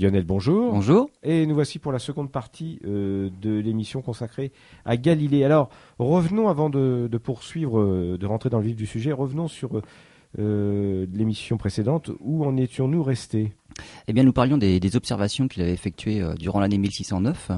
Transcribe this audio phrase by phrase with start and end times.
[0.00, 0.72] Lionel, bonjour.
[0.72, 1.10] Bonjour.
[1.22, 4.50] Et nous voici pour la seconde partie euh, de l'émission consacrée
[4.86, 5.44] à Galilée.
[5.44, 9.82] Alors, revenons avant de, poursuivre, euh, de rentrer dans le vif du sujet, revenons sur
[10.38, 12.10] euh, l'émission précédente.
[12.20, 13.52] Où en étions-nous restés?
[14.08, 17.50] Eh bien, nous parlions des, observations qu'il avait effectuées durant l'année 1609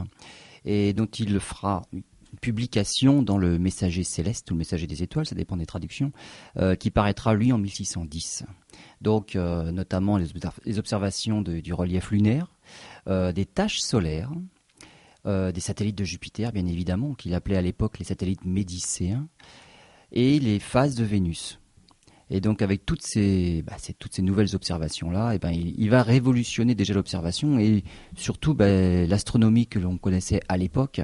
[0.64, 1.82] et dont il fera
[2.40, 6.12] publication dans le Messager céleste ou le Messager des étoiles, ça dépend des traductions,
[6.78, 8.44] qui paraîtra lui en 1610
[9.00, 12.46] donc euh, notamment les, observations du relief lunaire,
[13.08, 14.30] euh, des taches solaires,
[15.26, 19.28] euh, des satellites de Jupiter, bien évidemment, qu'il appelait à l'époque les satellites médicéens,
[20.12, 21.58] et les phases de Vénus.
[22.34, 26.74] Et donc avec toutes ces, bah, toutes ces nouvelles observations-là, eh ben, il, va révolutionner
[26.74, 27.84] déjà l'observation et
[28.16, 31.02] surtout ben, l'astronomie que l'on connaissait à l'époque.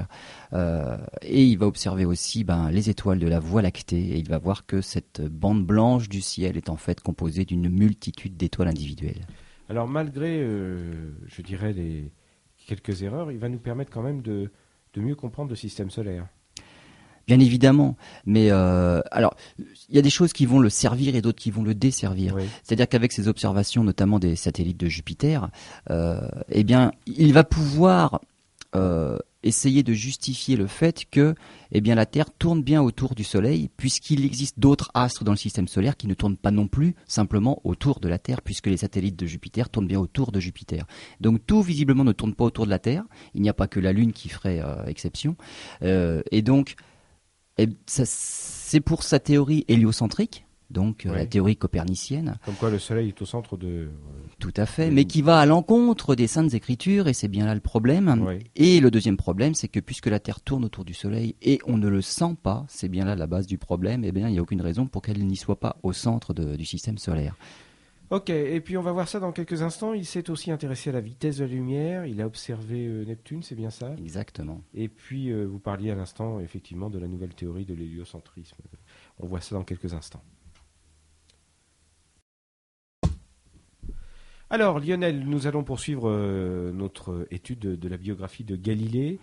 [0.54, 4.26] Euh, et il va observer aussi ben, les étoiles de la Voie lactée et il
[4.26, 8.68] va voir que cette bande blanche du ciel est en fait composée d'une multitude d'étoiles
[8.68, 9.26] individuelles.
[9.68, 12.10] Alors malgré, euh, je dirais, les
[12.66, 14.50] quelques erreurs, il va nous permettre quand même de
[14.96, 16.26] mieux comprendre le système solaire.
[17.28, 19.36] Bien évidemment, mais euh, alors
[19.90, 22.34] il y a des choses qui vont le servir et d'autres qui vont le desservir.
[22.62, 25.50] C'est-à-dire qu'avec ces observations, notamment des satellites de Jupiter,
[25.90, 28.22] euh, eh bien, il va pouvoir
[28.74, 31.34] euh, essayer de justifier le fait que,
[31.70, 35.36] eh bien, la Terre tourne bien autour du Soleil, puisqu'il existe d'autres astres dans le
[35.36, 38.78] système solaire qui ne tournent pas non plus simplement autour de la Terre, puisque les
[38.78, 40.86] satellites de Jupiter tournent bien autour de Jupiter.
[41.20, 43.04] Donc tout visiblement ne tourne pas autour de la Terre.
[43.34, 45.36] Il n'y a pas que la Lune qui ferait exception.
[45.82, 46.74] et donc
[47.86, 52.38] c'est pour sa théorie héliocentrique, donc euh, la théorie copernicienne.
[52.44, 53.66] Comme quoi le Soleil est au centre de...
[53.66, 53.88] Euh,
[54.38, 57.54] Tout à fait, mais qui va à l'encontre des saintes écritures, et c'est bien là
[57.54, 58.38] le problème.
[58.54, 61.78] Et le deuxième problème, c'est que puisque la Terre tourne autour du Soleil et on
[61.78, 64.32] ne le sent pas, c'est bien là la base du problème, et eh bien il
[64.32, 67.36] n'y a aucune raison pour qu'elle n'y soit pas au centre du système solaire.
[68.10, 69.92] Ok, et puis on va voir ça dans quelques instants.
[69.92, 72.06] Il s'est aussi intéressé à la vitesse de la lumière.
[72.06, 73.94] Il a observé euh, Neptune, c'est bien ça?
[73.98, 74.62] Exactement.
[74.72, 78.56] Et puis euh, vous parliez à l'instant effectivement de la nouvelle théorie de l'héliocentrisme.
[79.18, 80.22] On voit ça dans quelques instants.
[84.48, 89.18] Alors Lionel, nous allons poursuivre euh, notre étude de la biographie de Galilée.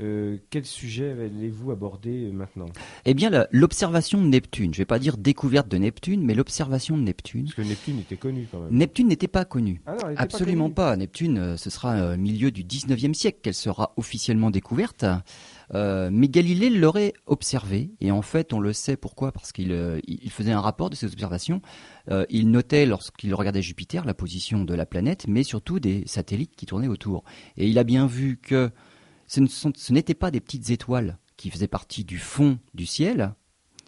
[0.00, 2.66] Euh, quel sujet allez-vous aborder maintenant?
[3.04, 4.74] Eh bien, l'observation de Neptune.
[4.74, 7.44] Je ne vais pas dire découverte de Neptune, mais l'observation de Neptune.
[7.44, 8.72] Parce que Neptune était connu quand même.
[8.72, 9.80] Neptune n'était pas connue.
[9.86, 13.92] Ah Absolument pas, Neptune, euh, ce sera au euh, milieu du 19e siècle qu'elle sera
[13.96, 15.04] officiellement découverte.
[15.72, 20.00] mais Galilée l'aurait observée, et en fait, on le sait pourquoi, parce qu'il
[20.30, 21.62] faisait un rapport de ses observations.
[22.30, 26.66] il notait, lorsqu'il regardait Jupiter, la position de la planète, mais surtout des satellites qui
[26.66, 27.24] tournaient autour.
[27.56, 28.70] Et il a bien vu que
[29.26, 33.34] ce n'étaient pas des petites étoiles qui faisaient partie du fond du ciel,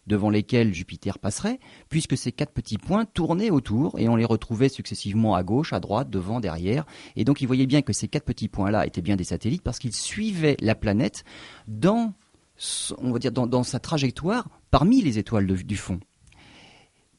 [0.07, 1.59] devant lesquelles Jupiter passerait,
[1.89, 5.81] puisque ces quatre petits points tournaient autour et on les retrouvait successivement à gauche, à
[5.81, 6.87] droite, devant, derrière.
[7.17, 9.79] Et donc il voyait bien que ces quatre petits points-là étaient bien des satellites parce
[9.79, 11.25] qu'ils suivaient la planète
[11.67, 12.15] dans,
[12.57, 16.01] sa trajectoire parmi les étoiles du fond.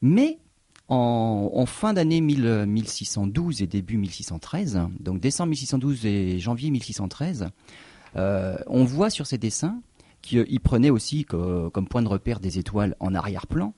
[0.00, 0.38] Mais
[0.88, 7.46] en, fin d'année 1612 et début 1613, donc décembre 1612 et janvier 1613, euh,
[8.18, 9.80] on voit sur ces dessins
[10.22, 13.74] qu'il euh, prenait aussi comme point de repère des étoiles en arrière-plan.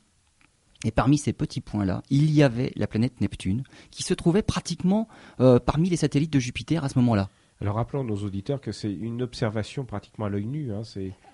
[0.84, 5.08] Et parmi ces petits points-là, il y avait la planète Neptune, qui se trouvait pratiquement
[5.38, 7.28] euh, parmi les satellites de Jupiter à ce moment-là.
[7.60, 10.72] Alors rappelons nos auditeurs que c'est une observation pratiquement à l'œil nu.
[10.72, 10.80] Hein,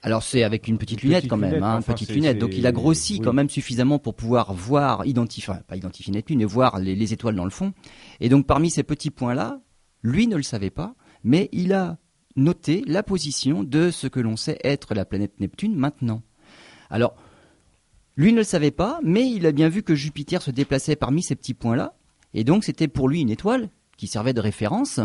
[0.03, 2.39] Alors c'est avec une petite lunette quand même, hein, petite lunette.
[2.39, 6.45] Donc il a grossi quand même suffisamment pour pouvoir voir, identifier, pas identifier Neptune, mais
[6.45, 7.73] voir les étoiles dans le fond.
[8.19, 9.61] Et donc parmi ces petits points-là,
[10.03, 11.97] lui ne le savait pas, mais il a
[12.37, 16.23] noter la position de ce que l'on sait être la planète Neptune maintenant.
[16.91, 17.17] Alors,
[18.17, 21.23] lui ne le savait pas, mais il a bien vu que Jupiter se déplaçait parmi
[21.23, 21.97] ces petits points-là,
[22.35, 25.01] et donc c'était pour lui une étoile qui servait de référence.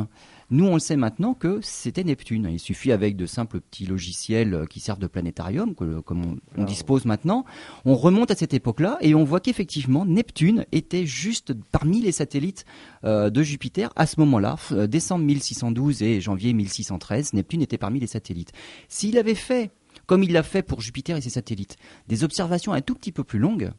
[0.51, 2.49] Nous, on le sait maintenant que c'était Neptune.
[2.51, 7.45] Il suffit avec de simples petits logiciels qui servent de planétarium, comme on, dispose maintenant.
[7.85, 12.65] On remonte à cette époque-là et on voit qu'effectivement, Neptune était juste parmi les satellites
[13.05, 17.31] euh, de Jupiter à ce moment-là, euh, décembre 1612 et janvier 1613.
[17.31, 18.51] Neptune était parmi les satellites.
[18.89, 19.71] S'il avait fait,
[20.05, 21.77] comme il l'a fait pour Jupiter et ses satellites,
[22.09, 23.71] des observations un tout petit peu plus longues,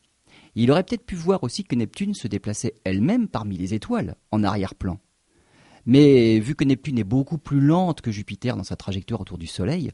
[0.55, 4.43] il aurait peut-être pu voir aussi que Neptune se déplaçait elle-même parmi les étoiles, en
[4.43, 4.99] arrière-plan.
[5.87, 9.47] Mais vu que Neptune est beaucoup plus lente que Jupiter dans sa trajectoire autour du
[9.47, 9.93] Soleil,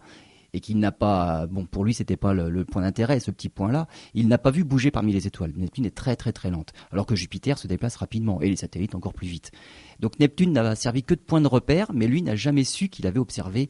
[0.54, 3.86] et qu'il n'a pas, bon, pour lui, c'était pas le, point d'intérêt, ce petit point-là,
[4.14, 5.52] il n'a pas vu bouger parmi les étoiles.
[5.56, 8.94] Neptune est très, très, très lente, alors que Jupiter se déplace rapidement, et les satellites
[8.94, 9.52] encore plus vite.
[10.00, 13.06] Donc Neptune n'a servi que de point de repère, mais lui n'a jamais su qu'il
[13.06, 13.68] avait observé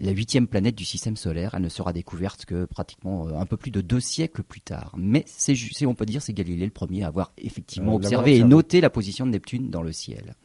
[0.00, 1.54] la huitième planète du système solaire.
[1.54, 4.94] Elle ne sera découverte que pratiquement euh, un peu plus de deux siècles plus tard.
[4.96, 8.44] Mais c'est, on peut dire, c'est Galilée le premier à avoir effectivement euh, observé et
[8.44, 10.36] noté la position de Neptune dans le ciel.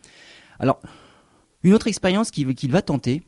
[0.59, 0.81] Alors,
[1.63, 3.23] Une autre expérience qu'il va tenter,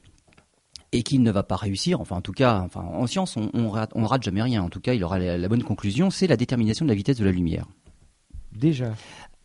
[0.92, 3.92] et qu'il ne va pas réussir, enfin en tout cas, enfin, en science on, rate,
[3.94, 6.90] rate jamais rien, en tout cas il aura la bonne conclusion, c'est la détermination de
[6.90, 7.66] la vitesse de la lumière.
[8.54, 8.94] Déjà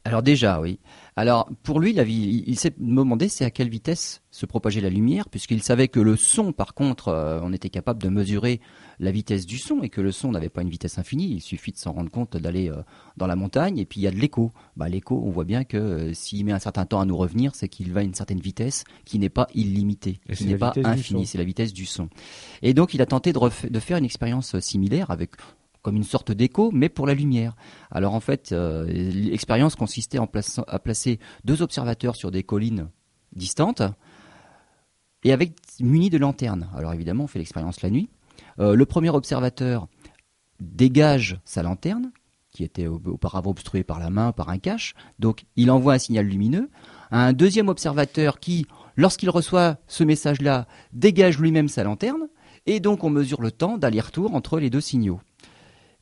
[0.05, 0.79] alors déjà, oui.
[1.15, 4.89] Alors pour lui, la vie, il, s'est demandé c'est à quelle vitesse se propageait la
[4.89, 8.61] lumière, puisqu'il savait que le son, par contre, euh, on était capable de mesurer
[8.99, 11.33] la vitesse du son et que le son n'avait pas une vitesse infinie.
[11.33, 12.77] Il suffit de s'en rendre compte d'aller euh,
[13.19, 14.53] dans la montagne et puis il y a de l'écho.
[14.77, 17.55] Bah, l'écho, on voit bien que euh, s'il met un certain temps à nous revenir,
[17.55, 21.27] c'est qu'il va à une certaine vitesse qui n'est pas illimitée, qui n'est pas infinie.
[21.27, 22.09] C'est la vitesse du son.
[22.63, 25.33] Et donc il a tenté de, de faire une expérience similaire avec
[25.83, 27.57] comme une sorte d'écho, mais pour la lumière.
[27.91, 30.29] Alors en fait, euh, l'expérience consistait en
[30.67, 32.89] à placer deux observateurs sur des collines
[33.33, 33.83] distantes
[35.25, 36.69] et avec munis de lanternes.
[36.75, 38.09] Alors évidemment, on fait l'expérience la nuit.
[38.59, 39.89] Euh, le premier observateur
[40.61, 42.13] dégage sa lanterne,
[42.53, 44.95] qui était auparavant obstruée par la main, par un cache.
[45.19, 46.69] Donc il envoie un signal lumineux.
[47.11, 48.67] Un deuxième observateur qui,
[48.97, 52.29] lorsqu'il reçoit ce message-là, dégage lui-même sa lanterne.
[52.67, 55.21] Et donc on mesure le temps d'aller-retour entre les deux signaux.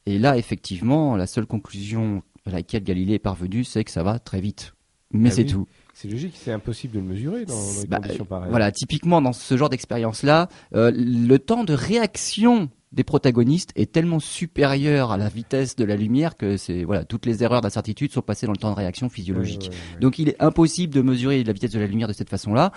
[0.09, 4.19] Et là, effectivement, la seule conclusion à laquelle Galilée est parvenu, c'est que ça va
[4.19, 4.73] très vite.
[5.13, 5.67] Mais ah c'est tout.
[5.93, 8.49] C'est logique, c'est impossible de le mesurer dans, des bah, conditions pareilles.
[8.49, 14.19] Voilà, typiquement dans ce genre d'expérience-là, euh, le temps de réaction des protagonistes est tellement
[14.19, 18.23] supérieur à la vitesse de la lumière que c'est voilà toutes les erreurs d'incertitude sont
[18.23, 19.71] passées dans le temps de réaction physiologique.
[20.01, 22.73] Donc il est impossible de mesurer la vitesse de la lumière de cette façon-là,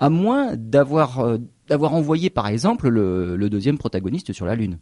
[0.00, 1.38] à moins d'avoir euh,
[1.68, 4.78] d'avoir envoyé par exemple le deuxième protagoniste sur la Lune.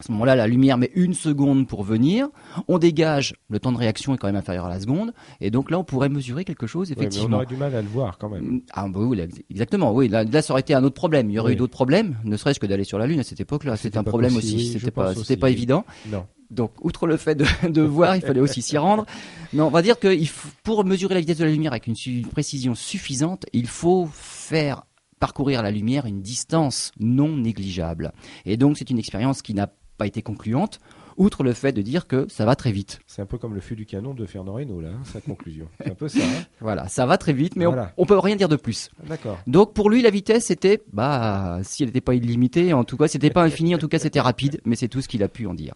[0.00, 2.28] À ce moment-là, la lumière met une seconde pour venir.
[2.66, 5.14] On dégage, le temps de réaction est quand même inférieur à la seconde.
[5.40, 7.28] Et donc là, on pourrait mesurer quelque chose, effectivement.
[7.28, 8.62] mais on aurait du mal à le voir quand même.
[8.72, 9.20] Ah, bah oui,
[9.50, 9.92] exactement.
[9.92, 11.30] Oui, là, ça aurait été un autre problème.
[11.30, 13.40] Il y aurait eu d'autres problèmes, ne serait-ce que d'aller sur la Lune à cette
[13.40, 13.76] époque-là.
[13.76, 14.72] C'était un problème aussi.
[14.72, 15.84] c'était pas, c'était pas évident.
[16.06, 16.26] Non.
[16.50, 19.06] Donc, outre le fait de, de voir, il fallait aussi s'y rendre.
[19.52, 20.16] Mais on va dire que
[20.64, 24.82] pour mesurer la vitesse de la lumière avec une, une précision suffisante, il faut faire
[25.20, 28.12] parcourir la lumière une distance non négligeable.
[28.44, 30.80] Et donc, c'est une expérience qui n'a pas été concluante,
[31.16, 33.00] outre le fait de dire que ça va très vite.
[33.06, 35.68] C'est un peu comme le feu du canon de Fernand Reynaud, là, hein, sa conclusion.
[35.80, 36.20] C'est un peu ça.
[36.20, 36.44] Hein.
[36.60, 38.90] voilà, ça va très vite, mais on, ne peut rien dire de plus.
[39.06, 39.38] D'accord.
[39.46, 43.08] Donc pour lui, la vitesse, c'était, bah, si elle n'était pas illimitée, en tout cas,
[43.08, 45.46] c'était pas infini, en tout cas, c'était rapide, mais c'est tout ce qu'il a pu
[45.46, 45.74] en dire.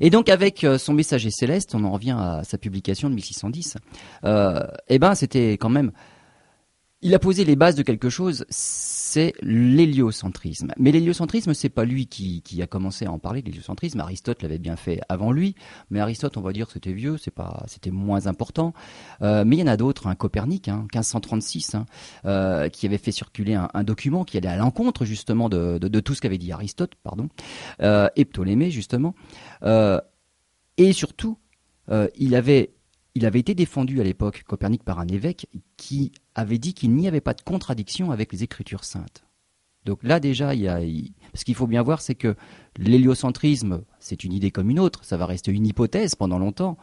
[0.00, 3.76] Et donc avec euh, son messager céleste, on en revient à sa publication de 1610.
[4.24, 5.92] Euh, eh ben, c'était quand même
[7.02, 10.72] il a posé les bases de quelque chose, c'est l'héliocentrisme.
[10.78, 13.40] Mais l'héliocentrisme, c'est pas lui qui, a commencé à en parler.
[13.40, 15.54] L'héliocentrisme, Aristote l'avait bien fait avant lui,
[15.88, 18.74] mais Aristote, on va dire, c'était vieux, c'est pas, c'était moins important.
[19.22, 21.86] Euh, mais il y en a d'autres, un Copernic, hein, 1536, hein,
[22.26, 26.20] euh, qui avait fait circuler un, document qui allait à l'encontre justement de, tout ce
[26.20, 27.28] qu'avait dit Aristote, pardon,
[27.80, 29.14] euh, et Ptolémée justement.
[29.62, 31.38] et surtout,
[32.16, 32.74] il avait
[33.14, 35.46] il avait été défendu à l'époque, Copernic, par un évêque
[35.76, 39.24] qui avait dit qu'il n'y avait pas de contradiction avec les Écritures saintes.
[39.84, 40.80] Donc là déjà, il y a,
[41.34, 42.36] ce qu'il faut bien voir, c'est que
[42.76, 46.76] l'héliocentrisme, c'est une idée comme une autre, ça va rester une hypothèse pendant longtemps,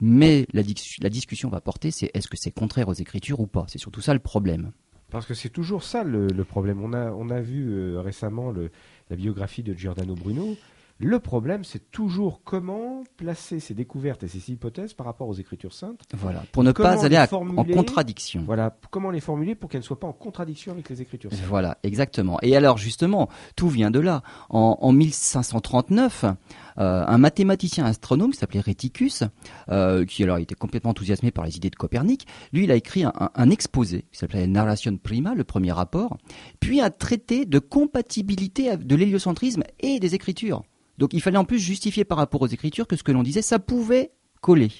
[0.00, 3.66] mais la, discussion va porter, c'est est-ce que c'est contraire aux Écritures ou pas?
[3.68, 4.72] C'est surtout ça le problème.
[5.10, 6.82] Parce que c'est toujours ça le, problème.
[6.82, 6.92] On
[7.30, 8.52] a, vu euh, récemment
[9.10, 10.56] la biographie de Giordano Bruno.
[11.04, 15.72] Le problème, c'est toujours comment placer ces découvertes et ces hypothèses par rapport aux Écritures
[15.72, 16.00] saintes.
[16.14, 18.44] Voilà, pour ne pas aller en contradiction.
[18.46, 21.40] Voilà, comment les formuler pour qu'elles ne soient pas en contradiction avec les Écritures saintes.
[21.48, 22.38] Voilà, exactement.
[22.42, 24.22] Et alors, justement, tout vient de là.
[24.48, 26.34] En, 1539, euh,
[26.78, 29.24] un mathématicien astronome qui s'appelait Réticus,
[29.70, 33.02] euh, qui alors était complètement enthousiasmé par les idées de Copernic, lui, il a écrit
[33.02, 36.16] un, un exposé qui s'appelait Narration Prima, le premier rapport,
[36.60, 40.62] puis un traité de compatibilité de l'héliocentrisme et des Écritures.
[41.02, 43.42] Donc il fallait en plus justifier par rapport aux Écritures que ce que l'on disait,
[43.42, 44.70] ça pouvait coller.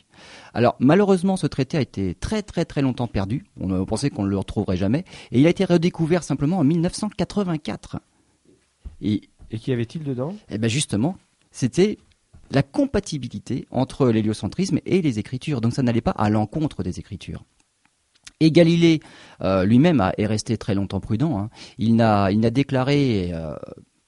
[0.54, 3.44] Alors malheureusement, ce traité a été très très très longtemps perdu.
[3.60, 7.96] On pensait qu'on ne le retrouverait jamais, et il a été redécouvert simplement en 1984.
[9.00, 10.36] Et, et qu'y avait-il dedans?
[10.48, 11.18] Eh bien justement,
[11.50, 11.98] c'était
[12.52, 15.60] la compatibilité entre l'héliocentrisme et les Écritures.
[15.60, 17.42] Donc ça n'allait pas à l'encontre des Écritures.
[18.38, 19.00] Et Galilée
[19.40, 21.36] euh, lui-même est resté très longtemps prudent.
[21.36, 21.50] Hein.
[21.78, 23.56] Il n'a déclaré euh,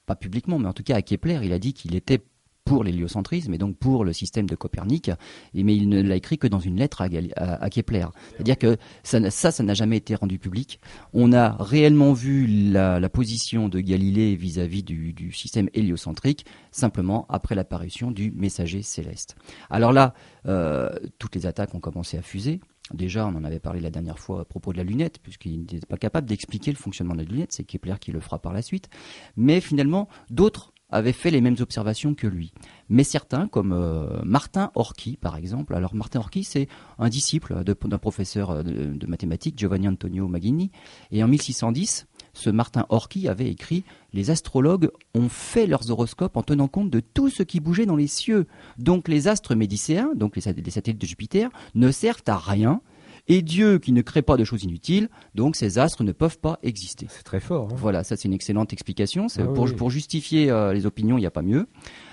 [0.06, 2.20] pas publiquement, mais en tout cas à Kepler, il a dit qu'il était
[2.64, 5.10] pour l'héliocentrisme et donc pour le système de Copernic,
[5.52, 8.06] mais il ne l'a écrit que dans une lettre à, Kepler.
[8.32, 10.80] C'est-à-dire que ça, ça, n'a jamais été rendu public.
[11.12, 18.10] On a réellement vu la, position de Galilée vis-à-vis du, système héliocentrique simplement après l'apparition
[18.10, 19.36] du messager céleste.
[19.70, 20.14] Alors là,
[20.46, 22.60] euh, toutes les attaques ont commencé à fuser.
[22.92, 25.80] Déjà, on en avait parlé la dernière fois à propos de la lunette, puisqu'il n'était
[25.86, 28.60] pas capable d'expliquer le fonctionnement de la lunette, c'est Kepler qui le fera par la
[28.60, 28.90] suite.
[29.36, 32.52] Mais finalement, d'autres avaient fait les mêmes observations que lui.
[32.88, 37.98] Mais certains, comme euh, Martin Horky, par exemple, alors Martin Horky, c'est un disciple d'un
[37.98, 40.70] professeur euh, de, mathématiques, Giovanni Antonio Maghini,
[41.10, 46.42] et en 1610, ce Martin Horky avait écrit Les astrologues ont fait leurs horoscopes en
[46.42, 48.46] tenant compte de tout ce qui bougeait dans les cieux.
[48.78, 52.80] Donc les astres médicéens, donc les satellites de Jupiter, ne servent à rien
[53.26, 56.58] et Dieu qui ne crée pas de choses inutiles, donc ces astres ne peuvent pas
[56.62, 57.06] exister.
[57.08, 57.68] C'est très fort.
[57.70, 57.76] Hein.
[57.76, 59.26] Voilà, ça c'est une excellente explication.
[59.38, 61.66] Ah pour, justifier euh, les opinions, il n'y a pas mieux.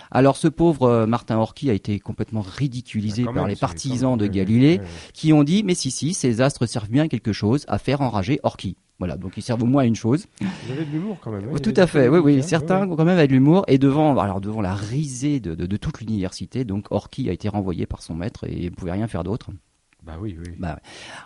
[0.09, 4.27] Alors ce pauvre euh, Martin Horky a été complètement ridiculisé ah, par les partisans de
[4.27, 4.81] Galilée
[5.13, 8.01] qui ont dit mais si si ces astres servent bien à quelque chose à faire
[8.01, 8.77] enrager Horky.
[9.01, 10.27] Voilà, donc ils servent au moins à une chose.
[10.39, 11.49] Vous avez de l'humour quand même.
[11.51, 11.57] Hein.
[11.57, 12.43] Tout à fait, oui, oui.
[12.43, 13.65] Certains ont quand même avec de l'humour.
[13.67, 17.49] Et devant, alors devant la risée de, de, de toute l'université, donc Horky a été
[17.49, 19.49] renvoyé par son maître et ne pouvait rien faire d'autre.
[20.03, 20.53] Bah oui, oui.
[20.59, 20.79] Bah,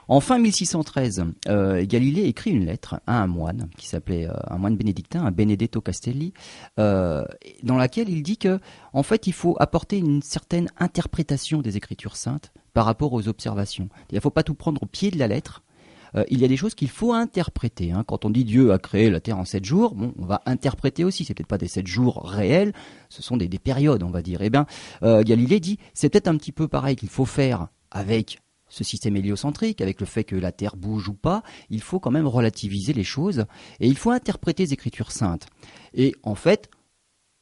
[0.07, 4.57] en fin 1613, euh, Galilée écrit une lettre à un moine qui s'appelait euh, un
[4.57, 6.31] moine bénédictin, un Benedetto Castelli,
[6.79, 7.25] euh,
[7.63, 8.61] dans laquelle il dit que,
[8.93, 13.89] en fait, il faut apporter une certaine interprétation des Écritures saintes par rapport aux observations.
[14.11, 15.61] Il ne faut pas tout prendre au pied de la lettre.
[16.29, 17.91] Il y a des choses qu'il faut interpréter.
[17.91, 18.03] Hein.
[18.07, 21.25] Quand on dit Dieu a créé la terre en sept jours, on va interpréter aussi.
[21.25, 22.73] C'est peut-être pas des sept jours réels,
[23.09, 24.41] ce sont des, des périodes, on va dire.
[24.41, 24.65] Eh bien,
[25.01, 29.81] Galilée dit, c'est peut-être un petit peu pareil qu'il faut faire avec ce système héliocentrique,
[29.81, 33.03] avec le fait que la Terre bouge ou pas, il faut quand même relativiser les
[33.03, 33.45] choses
[33.79, 35.47] et il faut interpréter les Écritures saintes.
[35.93, 36.69] Et en fait,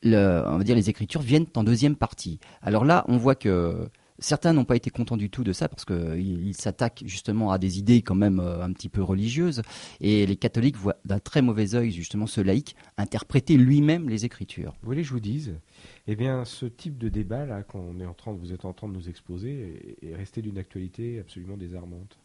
[0.03, 2.39] les Écritures viennent en deuxième partie.
[2.61, 3.89] Alors là, on voit que
[4.23, 7.77] Certains n'ont pas été contents du tout de ça parce qu'ils s'attaquent justement à des
[7.77, 9.63] idées quand même euh, un petit peu religieuses.
[9.99, 14.75] Et les catholiques voient d'un très mauvais œil justement ce laïc interpréter lui-même les Écritures.
[14.81, 15.55] Vous voulez que je vous dise
[16.07, 18.87] Eh bien, ce type de débat là qu'on est en train, vous êtes en train
[18.87, 22.17] de nous exposer, est, resté d'une actualité absolument désarmante.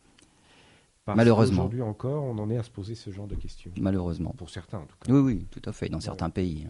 [1.08, 1.62] Malheureusement.
[1.62, 3.72] Aujourd'hui encore, on en est à se poser ce genre de questions.
[3.80, 4.36] Malheureusement.
[4.38, 5.12] Pour certains, en tout cas.
[5.12, 6.68] Oui, oui, tout à fait, dans certains pays.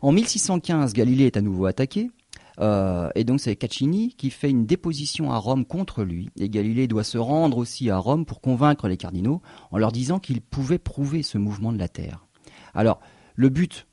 [0.00, 2.10] En 1615, Galilée est à nouveau attaqué.
[2.60, 6.30] Euh, et donc c'est Caccini qui fait une déposition à Rome contre lui.
[6.38, 10.18] Et Galilée doit se rendre aussi à Rome pour convaincre les cardinaux en leur disant
[10.18, 12.26] qu'il pouvait prouver ce mouvement de la Terre.
[12.74, 13.00] Alors
[13.34, 13.86] le but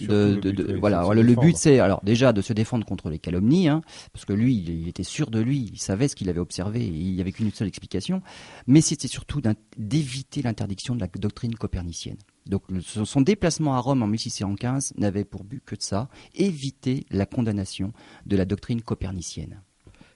[0.00, 3.82] de, voilà, le, but c'est alors déjà de se défendre contre les calomnies, hein,
[4.12, 6.88] parce que lui, il, était sûr de lui, il savait ce qu'il avait observé, et
[6.88, 8.22] il n'y avait qu'une seule explication.
[8.66, 9.40] Mais c'était surtout
[9.76, 12.18] d'éviter l'interdiction de la doctrine copernicienne.
[12.46, 17.26] Donc son déplacement à Rome en 1615 n'avait pour but que de ça, éviter la
[17.26, 17.92] condamnation
[18.26, 19.62] de la doctrine copernicienne.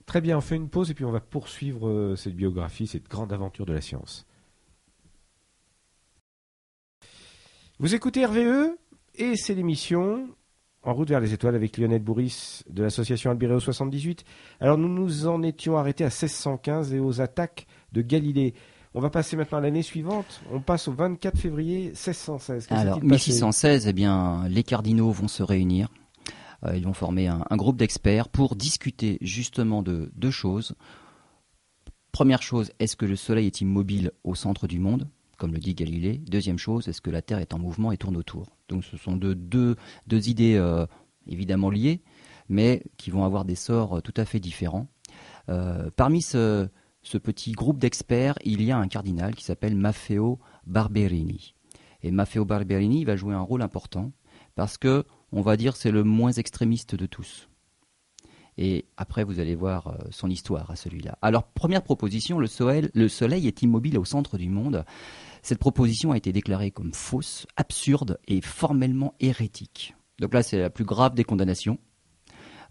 [0.06, 3.08] Très bien, on fait une pause et puis on va poursuivre euh, cette biographie, cette
[3.08, 4.26] grande aventure de la science.
[7.78, 8.74] Vous écoutez RVE
[9.18, 10.28] et c'est l'émission
[10.82, 14.24] En route vers les étoiles avec Lionel Bourris de l'association Albireo 78.
[14.60, 18.54] Alors nous nous en étions arrêtés à 1615 et aux attaques de Galilée.
[18.94, 20.40] On va passer maintenant à l'année suivante.
[20.50, 22.68] On passe au 24 février 1616.
[22.70, 25.88] Alors, 1616, eh bien, les cardinaux vont se réunir.
[26.64, 30.74] Euh, ils vont former un, groupe d'experts pour discuter justement de deux choses.
[32.12, 35.74] Première chose, est-ce que le Soleil est immobile au centre du monde, comme le dit
[35.74, 38.56] Galilée Deuxième chose, est-ce que la Terre est en mouvement et tourne autour?
[38.68, 39.76] Donc, ce sont deux,
[40.10, 40.84] idées euh,
[41.26, 42.02] évidemment liées,
[42.48, 44.88] mais qui vont avoir des sorts tout à fait différents.
[45.48, 46.68] Euh, parmi ce,
[47.22, 51.54] petit groupe d'experts, il y a un cardinal qui s'appelle Maffeo Barberini.
[52.02, 54.12] Et Maffeo Barberini va jouer un rôle important
[54.54, 57.48] parce que, on va dire, c'est le moins extrémiste de tous.
[58.56, 61.16] Et après, vous allez voir euh, son histoire à celui-là.
[61.22, 64.84] Alors, première proposition, le soleil est immobile au centre du monde.
[65.42, 69.94] Cette proposition a été déclarée comme fausse, absurde et formellement hérétique.
[70.20, 71.78] Donc là, c'est la plus grave des condamnations,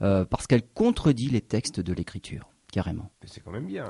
[0.02, 3.10] euh, parce qu'elle contredit les textes de l'Écriture, carrément.
[3.26, 3.90] c'est quand même bien.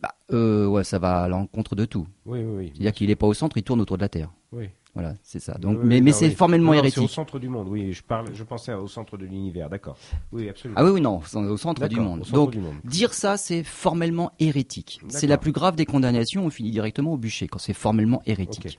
[0.00, 2.06] Bah, euh, ouais, ça va à l'encontre de tout.
[2.26, 2.70] Oui, oui, oui.
[2.72, 4.30] C'est-à-dire qu'il n'est pas au centre, il tourne autour de la Terre.
[4.52, 4.68] Oui.
[4.94, 5.54] Voilà, c'est ça.
[5.54, 6.98] Donc, mais, mais c'est formellement hérétique.
[6.98, 7.66] C'est au centre du monde.
[7.68, 9.70] Oui, je parle, je pensais au centre de l'univers.
[9.70, 9.96] D'accord.
[10.32, 10.78] Oui, absolument.
[10.78, 12.24] Ah oui, oui, non, au centre du monde.
[12.30, 15.00] Donc, dire ça, c'est formellement hérétique.
[15.08, 16.44] C'est la plus grave des condamnations.
[16.44, 18.78] On finit directement au bûcher quand c'est formellement hérétique.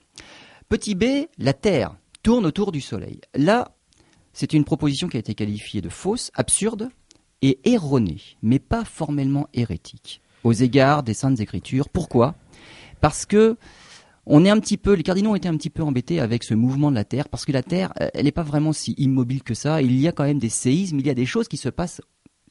[0.70, 3.20] Petit b, la Terre tourne autour du Soleil.
[3.36, 3.76] Là,
[4.34, 6.90] c'est une proposition qui a été qualifiée de fausse, absurde
[7.42, 11.90] et erronée, mais pas formellement hérétique aux égards des saintes écritures.
[11.90, 12.36] Pourquoi?
[13.02, 13.58] Parce que
[14.26, 16.54] on est un petit peu, les cardinaux ont été un petit peu embêtés avec ce
[16.54, 19.44] mouvement de la Terre, parce que la Terre, euh, elle n'est pas vraiment si immobile
[19.44, 19.82] que ça.
[19.82, 22.02] Il y a quand même des séismes, il y a des choses qui se passent,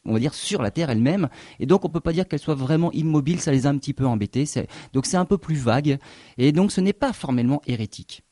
[0.04, 1.28] on va dire, sur la Terre elle-même,
[1.60, 3.40] et donc on peut pas dire qu'elle soit vraiment immobile.
[3.40, 4.44] Ça les a un petit peu embêtés.
[4.92, 5.98] Donc c'est un peu plus vague,
[6.36, 8.22] et donc ce n'est pas formellement hérétique.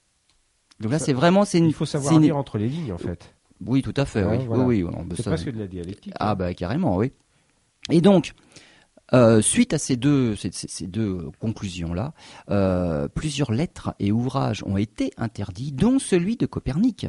[0.81, 3.35] Donc là, c'est vraiment, c'est Il faut savoir lire entre les lignes, en fait.
[3.65, 4.25] Oui, tout à fait.
[4.25, 6.15] oui, oui, oui, C'est presque de la dialectique.
[6.19, 7.13] Ah bah carrément, oui.
[7.91, 8.33] Et donc,
[9.13, 12.13] euh, suite à ces deux, ces, deux conclusions-là,
[12.51, 17.07] euh, plusieurs lettres et ouvrages ont été interdits, dont celui de Copernic.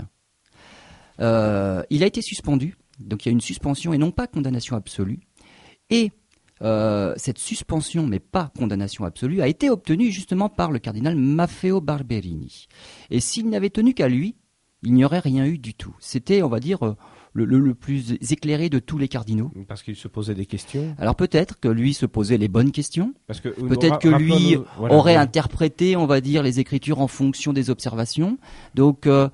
[1.19, 2.77] euh, il a été suspendu.
[2.99, 5.19] Donc il y a une suspension et non pas condamnation absolue.
[5.89, 6.11] Et
[7.17, 12.67] cette suspension, mais pas condamnation absolue, a été obtenue justement par le cardinal Maffeo Barberini.
[13.09, 14.35] Et s'il n'avait tenu qu'à lui,
[14.83, 15.95] il n'y aurait rien eu du tout.
[15.99, 16.95] C'était, on va dire,
[17.37, 19.51] euh, le, plus éclairé de tous les cardinaux.
[19.67, 20.95] Parce qu'il se posait des questions.
[20.97, 23.13] Alors peut-être que lui se posait les bonnes questions.
[23.27, 27.69] Parce que peut-être que lui aurait interprété, on va dire, les écritures en fonction des
[27.69, 28.37] observations.
[28.75, 29.29] Donc euh,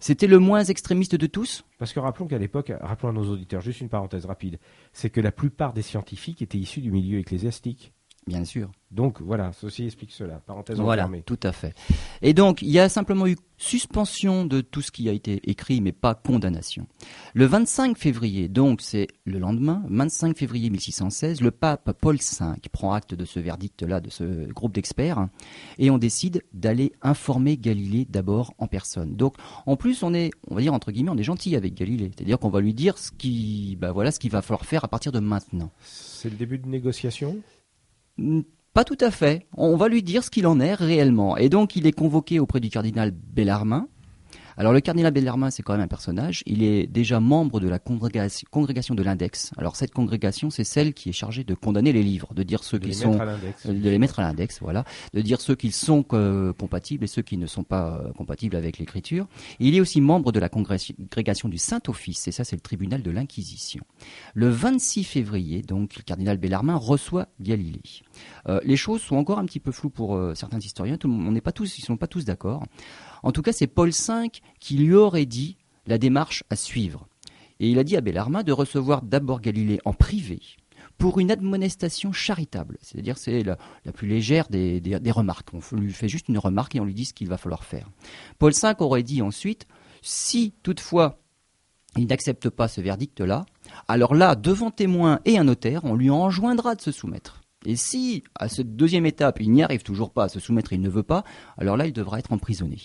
[0.00, 1.64] c'était le moins extrémiste de tous.
[1.78, 4.58] Parce que rappelons qu'à l'époque, rappelons à nos auditeurs, juste une parenthèse rapide,
[4.92, 7.92] c'est que la plupart des scientifiques étaient issus du milieu ecclésiastique.
[8.26, 8.70] Bien sûr.
[8.92, 10.40] Donc voilà, ceci explique cela.
[10.46, 11.74] Parenthèse voilà, tout à fait.
[12.20, 15.80] Et donc il y a simplement eu suspension de tout ce qui a été écrit,
[15.80, 16.86] mais pas condamnation.
[17.34, 22.92] Le 25 février, donc c'est le lendemain, 25 février 1616, le pape Paul V prend
[22.92, 25.28] acte de ce verdict-là, de ce groupe d'experts,
[25.78, 29.16] et on décide d'aller informer Galilée d'abord en personne.
[29.16, 29.34] Donc
[29.66, 32.38] en plus on est, on va dire entre guillemets, on est gentil avec Galilée, c'est-à-dire
[32.38, 35.12] qu'on va lui dire ce qui, bah voilà, ce qu'il va falloir faire à partir
[35.12, 35.72] de maintenant.
[35.82, 37.38] C'est le début de négociation?
[38.72, 39.46] Pas tout à fait.
[39.56, 41.36] On va lui dire ce qu'il en est réellement.
[41.36, 43.88] Et donc, il est convoqué auprès du cardinal Bellarmin,
[44.56, 46.42] alors le cardinal Bellarmin, c'est quand même un personnage.
[46.46, 49.52] Il est déjà membre de la congrégation, de l'index.
[49.56, 52.78] Alors cette congrégation, c'est celle qui est chargée de condamner les livres, de dire ceux
[52.78, 53.18] qui sont,
[53.64, 57.22] de les mettre à l'index, voilà, de dire ceux qui sont euh, compatibles et ceux
[57.22, 59.26] qui ne sont pas euh, compatibles avec l'écriture.
[59.58, 63.10] Il est aussi membre de la congrégation du Saint-Office, et ça c'est le tribunal de
[63.10, 63.82] l'Inquisition.
[64.34, 67.80] Le 26 février, donc, le cardinal Bellarmin reçoit Galilée.
[68.48, 70.96] Euh, les choses sont encore un petit peu floues pour certains historiens.
[70.96, 72.64] Tout, on n'est pas tous, ils sont pas tous d'accord.
[73.22, 74.28] En tout cas, c'est Paul V
[74.60, 77.08] qui lui aurait dit la démarche à suivre.
[77.60, 80.40] Et il a dit à Bellarmin de recevoir d'abord Galilée en privé
[80.98, 82.78] pour une admonestation charitable.
[82.80, 83.56] C'est-à-dire c'est la,
[83.92, 85.48] plus légère des, remarques.
[85.54, 87.88] On lui fait juste une remarque et on lui dit ce qu'il va falloir faire.
[88.38, 89.66] Paul V aurait dit ensuite,
[90.00, 91.18] si toutefois
[91.96, 93.44] il n'accepte pas ce verdict-là,
[93.86, 97.42] alors là, devant témoin et un notaire, on lui enjoindra de se soumettre.
[97.64, 100.80] Et si, à cette deuxième étape, il n'y arrive toujours pas à se soumettre, il
[100.80, 101.22] ne veut pas,
[101.58, 102.78] alors là, il devra être emprisonné.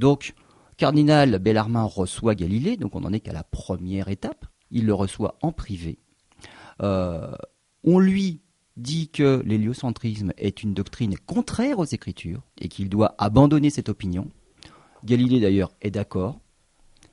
[0.00, 0.32] Donc,
[0.78, 4.46] cardinal Bellarmin reçoit Galilée, donc on n'en est qu'à la première étape.
[4.70, 5.98] Il le reçoit en privé.
[6.80, 7.34] Euh,
[7.84, 8.40] on lui
[8.78, 14.28] dit que l'héliocentrisme est une doctrine contraire aux Écritures et qu'il doit abandonner cette opinion.
[15.04, 16.40] Galilée d'ailleurs est d'accord.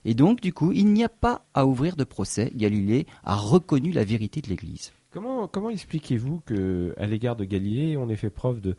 [0.06, 2.54] Et donc, du coup, il n'y a pas à ouvrir de procès.
[2.56, 4.93] Galilée a reconnu la vérité de l'Église.
[5.12, 8.78] Comment, comment expliquez-vous qu'à l'égard de Galilée, on ait fait preuve de,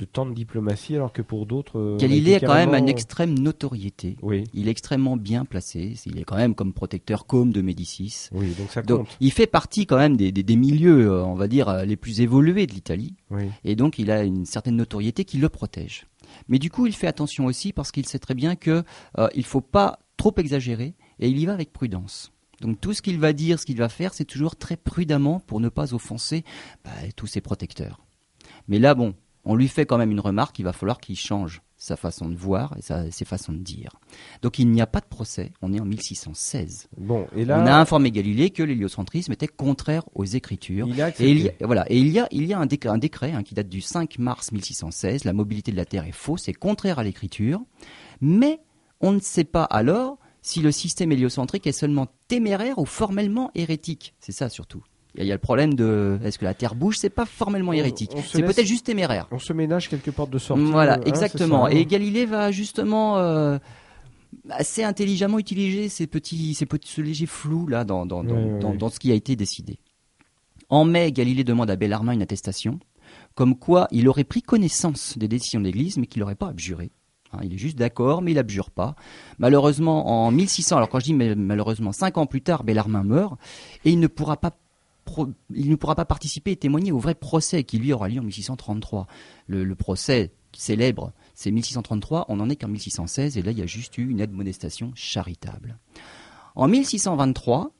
[0.00, 1.78] de tant de diplomatie alors que pour d'autres.
[1.78, 4.16] Euh, Galilée a quand même une extrême notoriété.
[4.22, 4.44] Oui.
[4.54, 5.94] Il est extrêmement bien placé.
[6.06, 8.28] Il est quand même comme protecteur comme de Médicis.
[8.32, 9.06] Oui, donc ça compte.
[9.20, 12.22] il fait partie quand même des, des, milieux, euh, on va dire, euh, les plus
[12.22, 13.14] évolués de l'Italie.
[13.30, 13.50] Oui.
[13.64, 16.06] Et donc il a une certaine notoriété qui le protège.
[16.48, 18.82] Mais du coup, il fait attention aussi parce qu'il sait très bien que
[19.18, 22.32] euh, il faut pas trop exagérer et il y va avec prudence.
[22.62, 25.60] Donc tout ce qu'il va dire, ce qu'il va faire, c'est toujours très prudemment pour
[25.60, 26.44] ne pas offenser
[26.84, 28.00] bah, tous ses protecteurs.
[28.68, 31.62] Mais là, bon, on lui fait quand même une remarque, il va falloir qu'il change
[31.76, 33.90] sa façon de voir et ses façons de dire.
[34.42, 36.88] Donc il n'y a pas de procès, on est en 1616.
[36.98, 37.58] Bon, et là...
[37.58, 40.86] On a informé Galilée que l'héliocentrisme était contraire aux Écritures.
[41.18, 42.98] et il y a, voilà, et il y a, il y a un décret, un
[42.98, 46.42] décret hein, qui date du 5 mars 1616, la mobilité de la Terre est fausse,
[46.44, 47.62] c'est contraire à l'Écriture,
[48.20, 48.60] mais
[49.00, 54.14] on ne sait pas alors si le système héliocentrique est seulement téméraire ou formellement hérétique.
[54.20, 54.84] C'est ça surtout.
[55.16, 56.96] Il y, a le problème de est-ce que la Terre bouge?
[56.96, 58.12] C'est pas formellement hérétique.
[58.26, 59.26] C'est peut-être juste téméraire.
[59.32, 60.62] On se ménage quelques portes de sortie.
[60.62, 61.66] Voilà, hein, exactement.
[61.68, 63.58] Et Galilée va justement euh,
[64.50, 68.98] assez intelligemment utiliser ces petits, ces petits, ce léger flou là dans dans, dans, ce
[69.00, 69.78] qui a été décidé.
[70.68, 72.78] En mai, Galilée demande à Bellarmin une attestation,
[73.34, 76.92] comme quoi il aurait pris connaissance des décisions de l'Église, mais qu'il n'aurait pas abjuré.
[77.32, 78.94] Hein, il est juste d'accord, mais il abjure pas.
[79.38, 83.38] Malheureusement, en 1600, alors quand je dis malheureusement, cinq ans plus tard, Bellarmin meurt
[83.84, 84.52] et il ne pourra pas
[85.54, 88.24] il ne pourra pas participer et témoigner au vrai procès qui lui aura lieu en
[88.24, 89.06] 1633.
[89.46, 93.66] Le, procès célèbre, c'est 1633, on n'en est qu'en 1616 et là il y a
[93.66, 95.78] juste eu une admonestation charitable.
[96.54, 97.72] En 1623,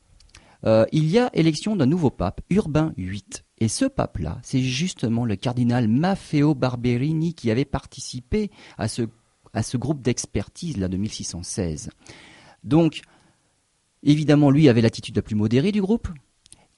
[0.64, 3.23] euh, il y a élection d'un nouveau pape, Urbain VIII.
[3.59, 9.03] Et ce pape-là, c'est justement le cardinal Maffeo Barberini qui avait participé à ce,
[9.53, 11.90] à ce groupe d'expertise là de 1616.
[12.64, 13.03] Donc,
[14.03, 16.09] évidemment, lui avait l'attitude la plus modérée du groupe.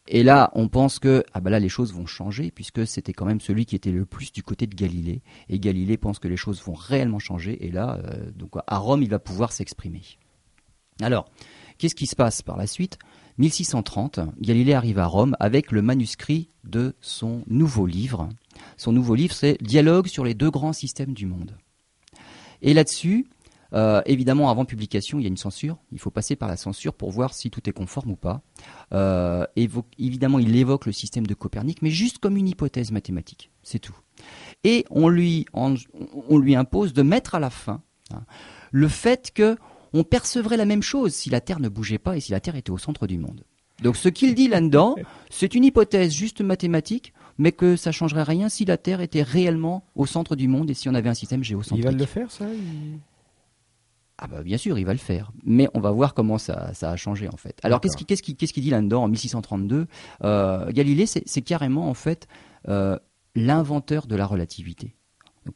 [0.09, 3.25] Et là, on pense que ah bah là les choses vont changer puisque c'était quand
[3.25, 6.37] même celui qui était le plus du côté de Galilée et Galilée pense que les
[6.37, 10.03] choses vont réellement changer et là euh, donc à Rome il va pouvoir s'exprimer.
[11.01, 11.27] Alors,
[11.79, 12.99] qu'est-ce qui se passe par la suite?
[13.39, 18.29] 1630, Galilée arrive à Rome avec le manuscrit de son nouveau livre.
[18.77, 21.57] Son nouveau livre c'est Dialogue sur les deux grands systèmes du monde.
[22.61, 23.27] Et là-dessus,
[23.75, 25.79] Euh, évidemment, avant publication, il y a une censure.
[25.93, 28.43] Il faut passer par la censure pour voir si tout est conforme ou pas.
[28.93, 29.47] Euh,
[29.99, 33.51] évidemment, il évoque le système de Copernic, mais juste comme une hypothèse mathématique.
[33.63, 33.97] C'est tout.
[34.65, 35.75] Et on lui, on,
[36.39, 37.83] lui impose de mettre à la fin
[38.13, 38.23] hein,
[38.71, 39.57] le fait que
[39.95, 42.57] on percevrait la même chose si la Terre ne bougeait pas et si la Terre
[42.57, 43.45] était au centre du monde.
[43.83, 44.97] Donc ce qu'il dit là-dedans,
[45.31, 49.85] c'est une hypothèse juste mathématique, mais que ça changerait rien si la Terre était réellement
[49.95, 51.85] au centre du monde et si on avait un système géocentrique.
[51.85, 52.47] Il va le faire, ça
[54.25, 55.33] Ah bah bien sûr, il va le faire.
[55.45, 57.59] Mais on va voir comment ça, a changé en fait.
[57.65, 59.89] Alors qu'est-ce qu'il dit là-dedans en 1632
[60.23, 62.29] euh, Galilée, c'est carrément en fait
[62.69, 62.97] euh,
[63.35, 64.95] l'inventeur de la relativité.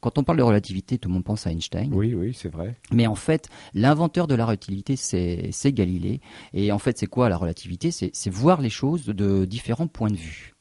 [0.01, 1.93] Quand on parle de relativité, tout le monde pense à Einstein.
[1.93, 2.75] Oui, oui, c'est vrai.
[2.91, 6.19] Mais en fait, l'inventeur de la relativité, c'est Galilée.
[6.53, 7.91] Et en fait, c'est quoi la relativité?
[7.91, 10.55] C'est voir les choses de différents points de vue.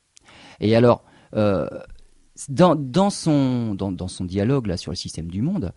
[0.61, 1.03] Et alors,
[1.35, 1.67] euh,
[2.49, 5.73] dans, son, dans, son dialogue là sur le système du monde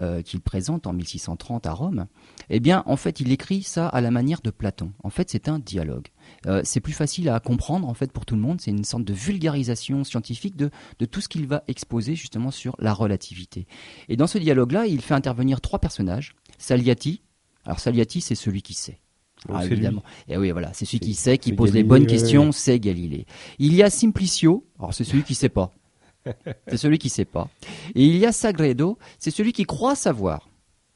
[0.00, 2.06] euh, qu'il présente en 1630 à Rome,
[2.50, 4.92] eh bien, en fait, il écrit ça à la manière de Platon.
[5.02, 6.08] En fait, c'est un dialogue.
[6.46, 8.60] Euh, c'est plus facile à comprendre en fait pour tout le monde.
[8.60, 12.76] C'est une sorte de vulgarisation scientifique de, de tout ce qu'il va exposer justement sur
[12.78, 13.66] la relativité.
[14.08, 16.34] Et dans ce dialogue-là, il fait intervenir trois personnages.
[16.58, 17.22] Saliati.
[17.64, 19.00] Alors Saliati, c'est celui qui sait.
[19.52, 20.02] Ah, évidemment.
[20.28, 23.26] Et oui, voilà, c'est celui qui sait, qui pose les bonnes questions, c'est Galilée.
[23.58, 25.72] Il y a Simplicio, alors c'est celui qui sait pas.
[26.68, 27.48] c'est celui qui sait pas.
[27.94, 30.48] Et il y a Sagredo, c'est celui qui croit savoir.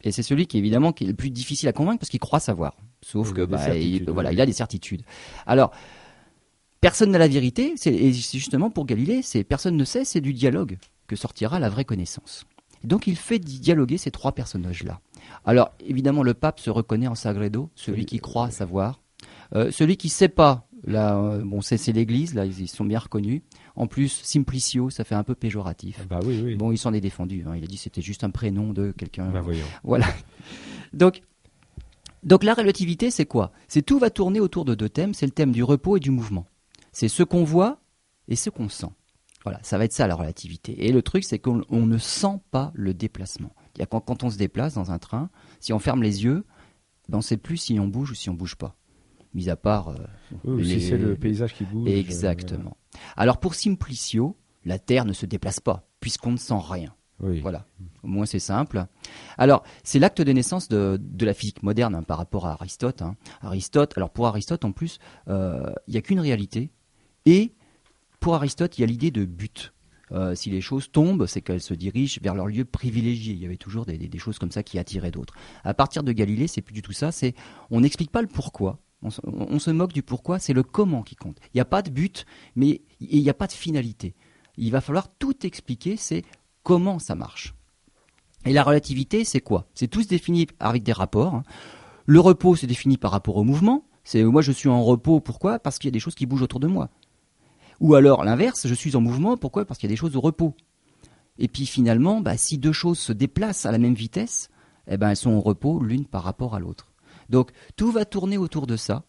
[0.03, 2.41] Et c'est celui qui évidemment qui est le plus difficile à convaincre parce qu'il croit
[2.41, 2.77] savoir.
[3.03, 5.03] Sauf que bah, il, voilà, il a des certitudes.
[5.47, 5.73] Alors
[6.81, 7.75] personne n'a la vérité.
[7.87, 11.69] Et c'est justement pour Galilée, c'est personne ne sait, c'est du dialogue que sortira la
[11.69, 12.45] vraie connaissance.
[12.85, 15.01] Donc il fait dialoguer ces trois personnages-là.
[15.45, 19.01] Alors évidemment, le pape se reconnaît en Sagredo, celui qui croit savoir.
[19.55, 23.43] Euh, celui qui sait pas, là, euh, bon, c'est l'Église, là, ils, sont bien reconnus.
[23.79, 26.05] En plus, Simplicio, ça fait un peu péjoratif.
[26.09, 26.57] Bah oui, oui.
[26.57, 27.45] Bon, il s'en est défendu.
[27.47, 27.55] Hein.
[27.57, 29.31] Il a dit c'était juste un prénom de quelqu'un.
[29.31, 29.65] Bah voyons.
[29.85, 30.07] Voilà.
[30.93, 31.23] Donc,
[32.25, 33.53] donc la relativité, c'est quoi?
[33.69, 35.15] C'est tout va tourner autour de deux thèmes.
[35.15, 36.47] C'est le thème du repos et du mouvement.
[36.91, 37.79] C'est ce qu'on voit
[38.27, 38.91] et ce qu'on sent.
[39.45, 40.87] Voilà, ça va être ça la relativité.
[40.87, 43.55] Et le truc, c'est qu'on ne sent pas le déplacement.
[43.89, 46.45] Quand, quand, on se déplace dans un train, si on ferme les yeux,
[47.09, 48.75] ben on ne sait plus si on bouge ou si on bouge pas.
[49.35, 49.89] Mis à part.
[50.47, 51.89] Euh, si c'est le paysage qui bouge.
[51.89, 52.77] Exactement.
[53.17, 56.95] Alors pour Simplicio, la Terre ne se déplace pas, puisqu'on ne sent rien.
[57.21, 57.67] Voilà.
[58.05, 58.87] Au moins c'est simple.
[59.39, 63.03] Alors c'est l'acte de naissance de, la physique moderne hein, par rapport à Aristote.
[63.03, 63.17] Hein.
[63.41, 63.93] Aristote.
[63.97, 66.71] Alors pour Aristote en plus, euh, il n'y a qu'une réalité.
[67.27, 67.55] Et
[68.21, 69.73] pour Aristote, il y a l'idée de but.
[70.13, 73.35] Euh, si les choses tombent, c'est qu'elles se dirigent vers leur lieu privilégié.
[73.35, 75.35] Il y avait toujours des, choses comme ça qui attiraient d'autres.
[75.65, 77.13] À partir de Galilée, c'est plus du tout ça.
[77.13, 77.35] C'est
[77.71, 78.79] on n'explique pas le pourquoi.
[79.03, 80.39] On se, moque du pourquoi.
[80.39, 81.39] C'est le comment qui compte.
[81.47, 84.15] Il n'y a pas de but, mais il n'y a pas de finalité.
[84.57, 85.97] Il va falloir tout expliquer.
[85.97, 86.25] C'est
[86.63, 87.55] comment ça marche.
[88.45, 89.69] Et la relativité, c'est quoi?
[89.75, 91.35] C'est tout se défini avec des rapports.
[91.35, 91.43] Hein.
[92.07, 93.85] Le repos se définit par rapport au mouvement.
[94.05, 95.59] C'est moi je suis en repos, pourquoi?
[95.59, 96.89] Parce qu'il y a des choses qui bougent autour de moi.
[97.81, 99.65] Ou alors l'inverse, je suis en mouvement, pourquoi?
[99.65, 100.55] Parce qu'il y a des choses au repos.
[101.39, 104.49] Et puis finalement, bah, si deux choses se déplacent à la même vitesse,
[104.89, 106.88] eh ben, elles sont au repos l'une par rapport à l'autre.
[107.29, 109.05] Donc tout va tourner autour de ça.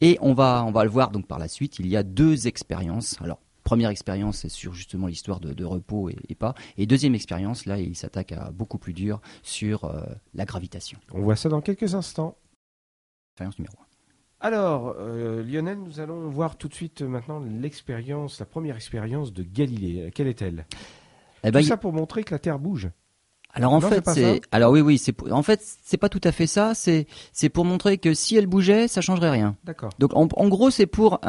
[0.00, 2.46] Et on va, on va le voir donc par la suite, il y a deux
[2.46, 3.20] expériences.
[3.22, 6.54] Alors, première expérience, c'est sur justement l'histoire de, repos et, pas.
[6.76, 10.02] Et deuxième expérience, là, il s'attaque à beaucoup plus dur sur euh,
[10.34, 10.98] la gravitation.
[11.12, 12.36] On voit ça dans quelques instants.
[13.32, 14.46] Expérience numéro 1.
[14.46, 19.32] Alors, euh, Lionel, nous allons voir tout de suite euh, maintenant l'expérience, la première expérience
[19.32, 20.10] de Galilée.
[20.14, 20.66] Quelle est-elle?
[21.42, 22.90] Eh ben, Tout ça pour montrer que la Terre bouge.
[23.54, 26.48] Alors en fait, c'est alors oui oui, c'est en fait c'est pas tout à fait
[26.48, 26.74] ça.
[26.74, 29.56] C'est c'est pour montrer que si elle bougeait, ça changerait rien.
[29.64, 29.90] D'accord.
[29.98, 31.20] Donc en, gros, c'est pour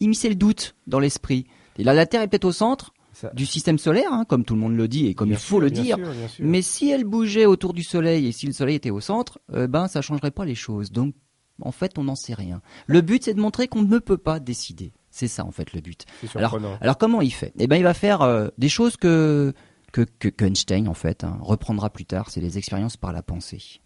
[0.00, 1.46] immiscer le doute dans l'esprit.
[1.78, 2.92] Et là, la Terre est peut-être au centre
[3.34, 5.70] du système solaire, hein, comme tout le monde le dit et comme il faut le
[5.70, 5.98] dire.
[6.38, 9.66] Mais si elle bougeait autour du Soleil et si le Soleil était au centre, euh,
[9.66, 10.90] ben ça changerait pas les choses.
[10.90, 11.14] Donc
[11.62, 12.62] en fait, on n'en sait rien.
[12.86, 14.92] Le but, c'est de montrer qu'on ne peut pas décider.
[15.10, 16.06] C'est ça, en fait, le but.
[16.34, 17.52] Alors, alors, comment il fait?
[17.58, 19.52] Eh ben, il va faire euh, des choses que
[19.92, 22.30] que, que, Einstein, en fait, hein, reprendra plus tard.
[22.30, 23.80] C'est les expériences par la pensée.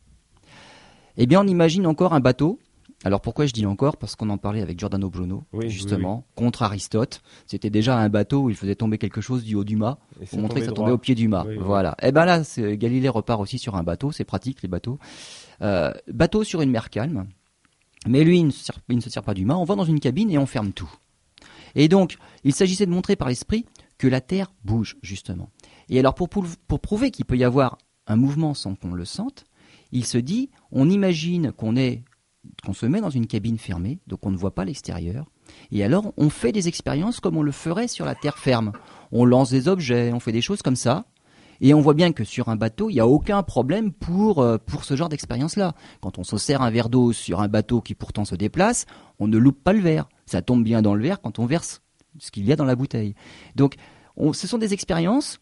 [1.17, 2.59] Eh bien, on imagine encore un bateau.
[3.05, 3.99] Alors pourquoi je dis encore?
[3.99, 7.23] Parce qu'on en parlait avec Giordano Bruno, justement, contre Aristote.
[7.47, 9.99] C'était déjà un bateau où il faisait tomber quelque chose du haut du mât,
[10.31, 11.47] pour montrer que ça tombait au pied du mât.
[11.61, 11.97] voilà.
[12.01, 12.43] Et eh ben là,
[12.77, 14.99] Galilée repart aussi sur un bateau, c'est pratique les bateaux.
[15.61, 17.27] Euh, bateau sur une mer calme,
[18.07, 19.57] mais lui, il ne, se sert, pas du mât.
[19.57, 20.90] On va dans une cabine et on ferme tout.
[21.75, 23.64] Et donc, il s'agissait de montrer par l'esprit
[23.99, 25.51] que la Terre bouge, justement.
[25.89, 29.45] Et alors, pour, prouver qu'il peut y avoir un mouvement sans qu'on le sente,
[29.93, 32.03] il se dit, on imagine qu'on est
[32.63, 35.31] qu'on se met dans une cabine fermée, donc on ne voit pas l'extérieur,
[35.71, 38.73] et alors on fait des expériences comme on le ferait sur la terre ferme.
[39.13, 41.07] On lance des objets, on fait des choses comme ça,
[41.61, 44.59] Et on voit bien que sur un bateau, il n'y a aucun problème pour, euh,
[44.59, 45.75] pour ce genre d'expérience-là.
[46.01, 48.87] Quand on se sert un verre d'eau sur un bateau qui pourtant se déplace,
[49.21, 50.09] on ne loupe pas le verre.
[50.27, 51.84] Ça tombe bien dans le verre quand on verse
[52.18, 53.14] ce qu'il y a dans la bouteille.
[53.57, 53.77] Donc,
[54.33, 55.40] ce sont des expériences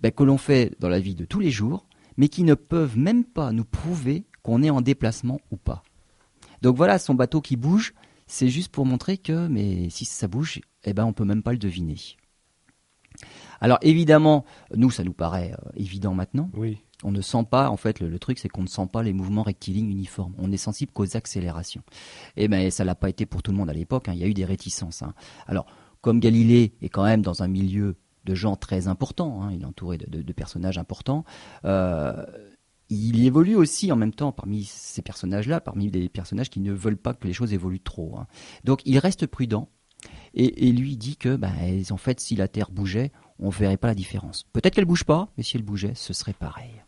[0.00, 2.98] ben, que l'on fait dans la vie de tous les jours, mais qui ne peuvent
[2.98, 5.82] même pas nous prouver qu'on est en déplacement ou pas.
[6.62, 7.94] Donc voilà, son bateau qui bouge,
[8.26, 11.52] c'est juste pour montrer que, mais si ça bouge, eh ben on peut même pas
[11.52, 11.96] le deviner.
[13.60, 16.50] Alors évidemment, nous, ça nous paraît euh, évident maintenant.
[16.54, 16.78] Oui.
[17.02, 19.42] On ne sent pas, en fait, le, truc, c'est qu'on ne sent pas les mouvements
[19.42, 20.34] rectilignes uniformes.
[20.36, 21.82] On est sensible qu'aux accélérations.
[22.36, 24.08] Et eh ben, ça l'a pas été pour tout le monde à l'époque.
[24.08, 24.12] Hein.
[24.12, 25.02] Il y a eu des réticences.
[25.02, 25.14] Hein.
[25.46, 25.64] Alors,
[26.00, 29.66] comme Galilée est quand même dans un milieu de gens très importants, hein, il est
[29.66, 31.24] entouré de, personnages importants.
[31.64, 32.24] Euh,
[32.90, 36.96] il évolue aussi en même temps parmi ces personnages-là, parmi des personnages qui ne veulent
[36.96, 38.18] pas que les choses évoluent trop.
[38.64, 39.68] Donc, il reste prudent
[40.34, 41.52] et, lui dit que, bah,
[41.90, 44.44] en fait, si la Terre bougeait, on ne verrait pas la différence.
[44.52, 46.82] Peut-être qu'elle bouge pas, mais si elle bougeait, ce serait pareil.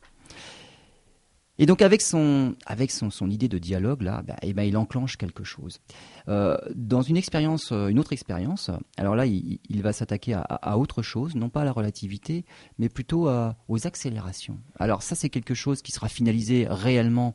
[1.59, 4.77] Et donc avec son, avec son, son idée de dialogue là, bah, eh ben, il
[4.77, 5.81] enclenche quelque chose.
[6.29, 11.03] Euh, dans une expérience, euh, une autre expérience, alors là il, va s'attaquer à, autre
[11.03, 12.45] chose, non pas à la relativité,
[12.79, 13.29] mais plutôt
[13.69, 14.59] aux accélérations.
[14.79, 17.35] Alors ça c'est quelque chose qui sera finalisé réellement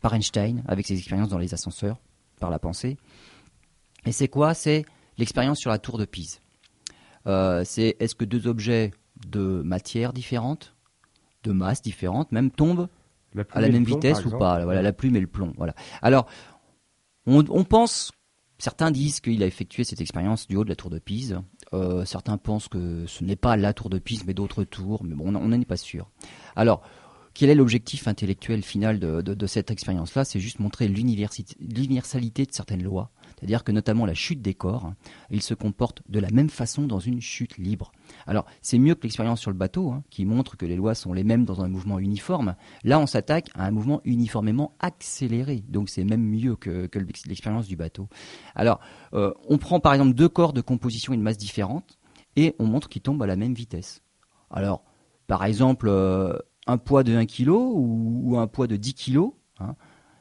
[0.00, 1.98] par Einstein avec ses expériences dans les ascenseurs,
[2.38, 2.96] par la pensée.
[4.06, 4.54] Et c'est quoi?
[4.54, 4.84] C'est
[5.18, 6.40] l'expérience sur la tour de Pise.
[7.26, 8.92] Euh, c'est est-ce que deux objets
[9.26, 10.74] de matière différente,
[11.42, 12.88] de masse différente, même tombent
[13.52, 15.52] à la même vitesse ou pas Voilà, la plume et le plomb.
[15.56, 15.74] Voilà.
[16.02, 16.26] Alors,
[17.26, 18.12] on, pense,
[18.58, 21.40] certains disent qu'il a effectué cette expérience du haut de la tour de Pise.
[21.74, 25.04] Euh, certains pensent que ce n'est pas la tour de Pise, mais d'autres tours.
[25.04, 26.10] Mais bon, on n'en est pas sûr.
[26.56, 26.82] Alors,
[27.34, 30.24] quel est l'objectif intellectuel final de cette expérience-là?
[30.24, 34.92] C'est juste montrer l'universalité de certaines lois c'est-à-dire que notamment la chute des corps,
[35.30, 37.92] ils se comportent de la même façon dans une chute libre.
[38.26, 41.12] Alors c'est mieux que l'expérience sur le bateau, hein, qui montre que les lois sont
[41.12, 42.56] les mêmes dans un mouvement uniforme.
[42.82, 46.88] Là on s'attaque à un mouvement uniformément accéléré, donc c'est même mieux que,
[47.26, 48.08] l'expérience du bateau.
[48.56, 48.80] Alors
[49.14, 51.98] euh, on prend par exemple deux corps de composition et de masse différentes,
[52.34, 54.02] et on montre qu'ils tombent à la même vitesse.
[54.50, 54.82] Alors
[55.28, 59.30] par exemple euh, un poids de 1 kg ou, un poids de 10 kg,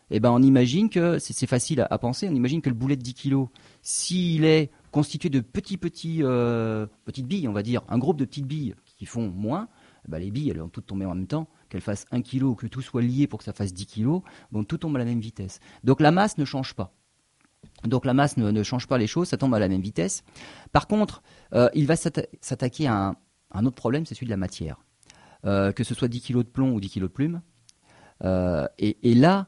[0.10, 2.28] eh ben on imagine que c'est facile à, penser.
[2.30, 3.46] On imagine que le boulet de 10 kg,
[3.82, 8.26] s'il est constitué de petits petits euh, petites billes, on va dire, un groupe de
[8.26, 9.68] petites billes qui font moins,
[10.08, 12.44] eh ben les billes elles vont toutes tomber en même temps, qu'elles fassent 1 kg
[12.44, 15.00] ou que tout soit lié pour que ça fasse 10 kg, bon tout tombe à
[15.00, 15.60] la même vitesse.
[15.84, 16.94] Donc la masse ne change pas.
[17.84, 20.24] Donc la masse ne, change pas les choses, ça tombe à la même vitesse.
[20.72, 21.22] Par contre,
[21.54, 23.16] euh, il va s'attaquer à
[23.52, 24.78] un, autre problème, c'est celui de la matière.
[25.46, 27.42] Euh, que ce soit 10 kg de plomb ou 10 kg de plume.
[28.24, 29.48] et, là,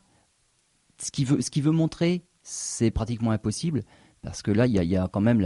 [1.01, 3.83] ce qu'il veut, montrer, c'est pratiquement impossible,
[4.21, 5.41] parce que là, il y a, quand même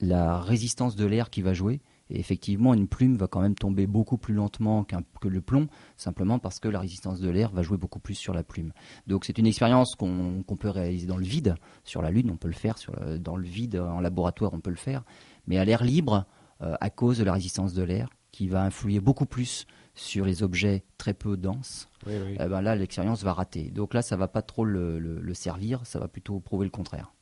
[0.00, 1.80] la, résistance de l'air qui va jouer.
[2.08, 5.66] Et effectivement, une plume va quand même tomber beaucoup plus lentement que le plomb,
[5.96, 8.72] simplement parce que la résistance de l'air va jouer beaucoup plus sur la plume.
[9.08, 11.56] Donc c'est une expérience qu'on peut réaliser dans le vide.
[11.82, 12.76] Sur la Lune, on peut le faire.
[13.18, 15.02] Dans le vide, en laboratoire, on peut le faire.
[15.48, 16.26] Mais à l'air libre,
[16.62, 20.42] euh, à cause de la résistance de l'air, qui va influer beaucoup plus sur les
[20.42, 23.70] objets très peu denses, eh ben là l'expérience va rater.
[23.70, 27.12] Donc là, ça va pas trop le, servir, ça va plutôt prouver le contraire.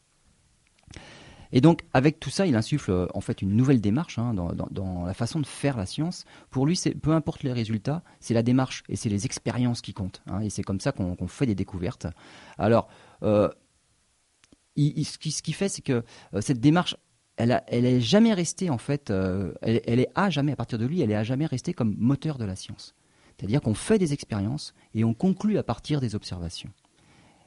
[1.52, 5.04] Et donc, avec tout ça, il insuffle euh, en fait une nouvelle démarche hein, dans,
[5.04, 6.24] la façon de faire la science.
[6.50, 9.94] Pour lui, c'est peu importe les résultats, c'est la démarche et c'est les expériences qui
[9.94, 10.20] comptent.
[10.26, 12.08] Hein, et c'est comme ça qu'on fait des découvertes.
[12.58, 12.88] Alors,
[13.22, 13.48] euh,
[14.76, 16.02] ce qu'il fait, c'est que
[16.34, 16.96] euh, cette démarche
[17.36, 21.00] elle, est jamais restée en fait, euh, elle, est à jamais à partir de lui,
[21.00, 22.94] elle est à jamais restée comme moteur de la science.
[23.36, 26.70] C'est-à-dire qu'on fait des expériences et on conclut à partir des observations.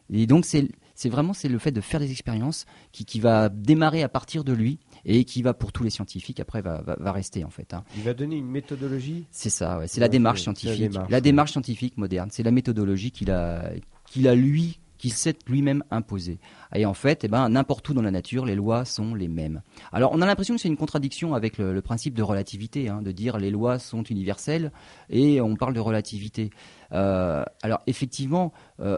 [0.10, 0.70] Et donc c'est
[1.10, 4.80] vraiment c'est le fait de faire des expériences qui, va démarrer à partir de lui
[5.06, 7.74] et qui va pour tous les scientifiques après va, rester en fait.
[7.74, 7.84] Hein.
[7.96, 9.26] Il va donner une méthodologie.
[9.32, 12.30] C'est ça, c'est la démarche scientifique, la démarche, scientifique moderne.
[12.32, 13.72] C'est la méthodologie qu'il a
[14.06, 16.40] qu'il a lui qui s'est lui-même imposé.
[16.76, 19.62] Et en fait, eh ben, n'importe où dans la nature, les lois sont les mêmes.
[19.92, 23.12] Alors, on a l'impression que c'est une contradiction avec le, principe de relativité, hein, de
[23.12, 24.72] dire les lois sont universelles
[25.10, 26.50] et on parle de relativité.
[26.92, 28.98] Euh, alors, effectivement, euh,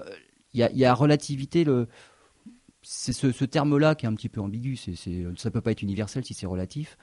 [0.53, 1.65] il y, a, relativité.
[2.81, 4.77] C'est ce, terme-là qui est un petit peu ambigu.
[5.37, 6.97] Ça peut pas être universel si c'est relatif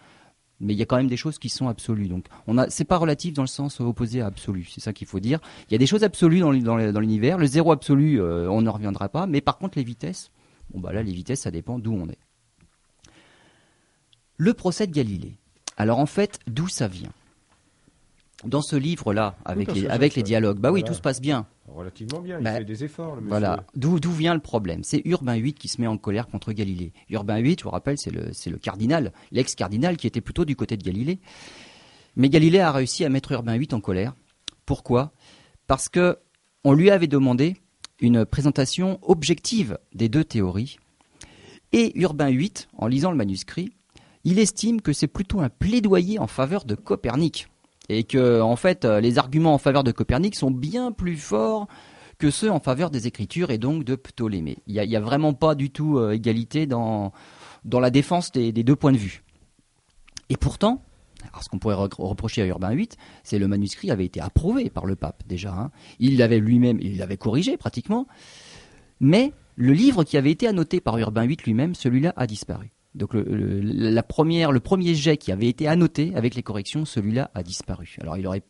[0.60, 2.08] mais il y a quand même des choses qui sont absolues.
[2.08, 4.66] Donc, on a, c'est pas relatif dans le sens opposé à absolu.
[4.70, 5.38] C'est ça qu'il faut dire.
[5.68, 7.38] Il y a des choses absolues dans, dans, l'univers.
[7.38, 9.26] Le zéro absolu, euh, on ne reviendra pas.
[9.26, 10.30] Mais par contre, les vitesses,
[10.72, 12.18] bon bah là, les vitesses, ça dépend d'où on est.
[14.38, 15.36] Le procès de Galilée.
[15.76, 17.12] Alors en fait, d'où ça vient?
[18.44, 21.46] Dans ce livre-là, avec, les, avec les dialogues, bah oui, tout se passe bien.
[21.68, 23.16] Relativement bien, il bah, fait des efforts.
[23.16, 23.28] Le monsieur.
[23.28, 24.84] Voilà, d'où vient le problème?
[24.84, 26.92] C'est Urbain VIII qui se met en colère contre Galilée.
[27.10, 30.76] Urbain VIII, je vous rappelle, c'est le, le cardinal, l'ex-cardinal qui était plutôt du côté
[30.76, 31.18] de Galilée.
[32.14, 34.14] Mais Galilée a réussi à mettre Urbain VIII en colère.
[34.64, 35.12] Pourquoi?
[35.66, 36.18] Parce que
[36.64, 37.56] on lui avait demandé
[38.00, 40.78] une présentation objective des deux théories.
[41.72, 43.70] Et Urbain VIII, en lisant le manuscrit,
[44.24, 47.48] il estime que c'est plutôt un plaidoyer en faveur de Copernic.
[47.88, 51.68] Et que, en fait, les arguments en faveur de Copernic sont bien plus forts
[52.18, 54.58] que ceux en faveur des Écritures et donc de Ptolémée.
[54.66, 57.12] Il n'y a, vraiment pas du tout euh, égalité dans,
[57.70, 59.22] la défense des, deux points de vue.
[60.28, 60.82] Et pourtant,
[61.40, 62.88] ce qu'on pourrait reprocher à Urbain VIII,
[63.22, 65.52] c'est le manuscrit avait été approuvé par le pape déjà.
[65.52, 65.70] Hein.
[65.98, 68.06] Il l'avait lui-même, il l'avait corrigé pratiquement.
[69.00, 72.72] Mais le livre qui avait été annoté par Urbain VIII lui-même, celui-là a disparu.
[72.96, 77.30] Donc le, la première, le premier jet qui avait été annoté avec les corrections, celui-là
[77.34, 77.96] a disparu.
[78.00, 78.42] Alors il aurait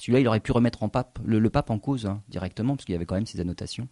[0.00, 2.92] celui-là, il aurait pu remettre en pape, le, pape en cause hein, directement, parce qu'il
[2.92, 3.88] y avait quand même ses annotations.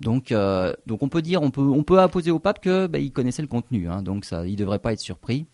[0.00, 3.12] Donc, euh, on peut dire, on peut, on peut apposer au pape que bah, il
[3.12, 5.46] connaissait le contenu, hein, donc ça, il devrait pas être surpris.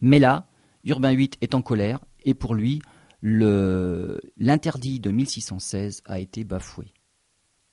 [0.00, 0.46] Mais là,
[0.84, 2.82] Urbain VIII est en colère et pour lui,
[3.22, 6.92] l'interdit de 1616 a été bafoué.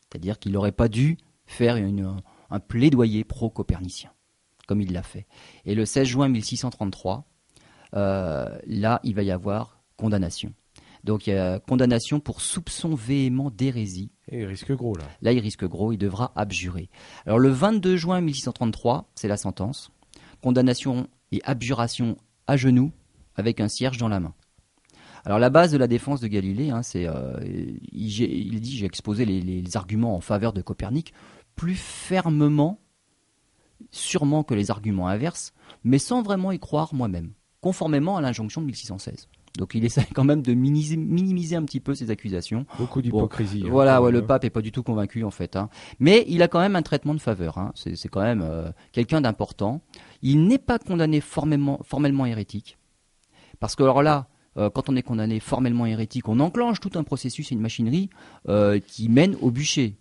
[0.02, 4.12] C'est-à-dire qu'il n'aurait pas dû faire un plaidoyer pro-copernicien,
[4.70, 5.26] comme il l'a fait.
[5.66, 7.26] Et le 16 juin 1633,
[7.96, 10.54] euh, là, il va y avoir condamnation.
[11.04, 14.12] Donc il y a condamnation pour soupçon véhément d'hérésie.
[14.32, 15.06] Et il risque gros là.
[15.24, 16.92] Là, il risque gros, il devra abjurer.
[17.26, 19.90] Alors le 22 juin 1633, c'est la sentence.
[20.44, 22.92] Condamnation et abjuration à genoux
[23.36, 24.36] avec un cierge dans la main.
[25.26, 27.40] Alors la base de la défense de Galilée, hein, c'est euh,
[27.92, 31.12] il, dit j'ai exposé les, arguments en faveur de Copernic
[31.56, 32.80] plus fermement,
[33.92, 38.68] sûrement que les arguments inverses, mais sans vraiment y croire moi-même, conformément à l'injonction de
[38.68, 39.28] 1616.
[39.58, 42.66] Donc il essaie quand même de minimiser, un petit peu ses accusations.
[42.78, 43.64] Beaucoup d'hypocrisie.
[43.66, 45.56] Hein, voilà, le pape est pas du tout convaincu en fait.
[45.56, 45.70] Hein.
[46.00, 47.58] Mais il a quand même un traitement de faveur.
[47.58, 47.72] Hein.
[47.76, 49.82] C'est quand même euh, quelqu'un d'important.
[50.22, 52.78] Il n'est pas condamné formellement, formellement hérétique.
[53.60, 57.04] Parce que alors là, euh, quand on est condamné formellement hérétique, on enclenche tout un
[57.04, 58.10] processus et une machinerie
[58.48, 59.98] euh, qui mène au bûcher.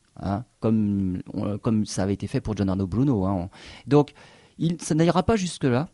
[0.61, 1.22] Comme,
[1.62, 3.48] comme ça avait été fait pour Giordano Bruno.
[3.87, 4.12] Donc,
[4.59, 5.88] il, ça n'ira pas jusque-là.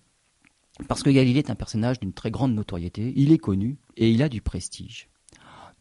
[0.88, 4.22] Parce que Galilée est un personnage d'une très grande notoriété, il est connu et il
[4.22, 5.08] a du prestige.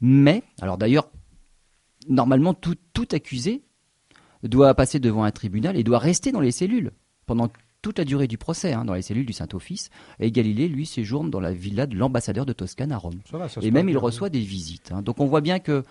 [0.02, 1.10] Mais, alors d'ailleurs,
[2.08, 2.78] normalement, tout,
[3.12, 3.64] accusé
[4.44, 6.92] doit passer devant un tribunal et doit rester dans les cellules
[7.26, 7.50] pendant
[7.82, 9.90] toute la durée du procès, hein, dans les cellules du Saint-Office.
[10.20, 13.20] Et Galilée, lui, séjourne dans la villa de l'ambassadeur de Toscane à Rome.
[13.62, 14.92] et même, il reçoit des visites.
[14.92, 15.02] Hein.
[15.02, 15.84] Donc on voit bien que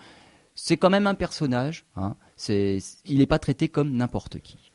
[0.55, 1.85] c'est quand même un personnage.
[1.95, 2.15] Hein.
[2.47, 4.71] il n'est pas traité comme n'importe qui.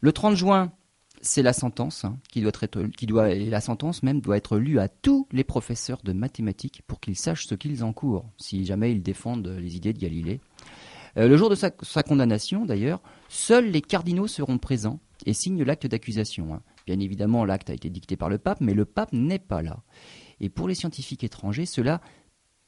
[0.00, 0.72] Le 30 juin
[1.20, 2.80] c'est la sentence hein, qui doit être,
[3.26, 7.16] et la sentence même doit être lue à tous les professeurs de mathématiques pour qu'ils
[7.16, 10.40] sachent ce qu'ils encourent, si jamais ils défendent les idées de Galilée.
[11.16, 11.70] Euh, le jour de sa,
[12.02, 16.54] condamnation, d'ailleurs, seuls les cardinaux seront présents et signent l'acte d'accusation.
[16.54, 16.62] Hein.
[16.86, 19.82] Bien évidemment, l'acte a été dicté par le pape, mais le pape n'est pas là.
[20.40, 22.00] Et pour les scientifiques étrangers, cela,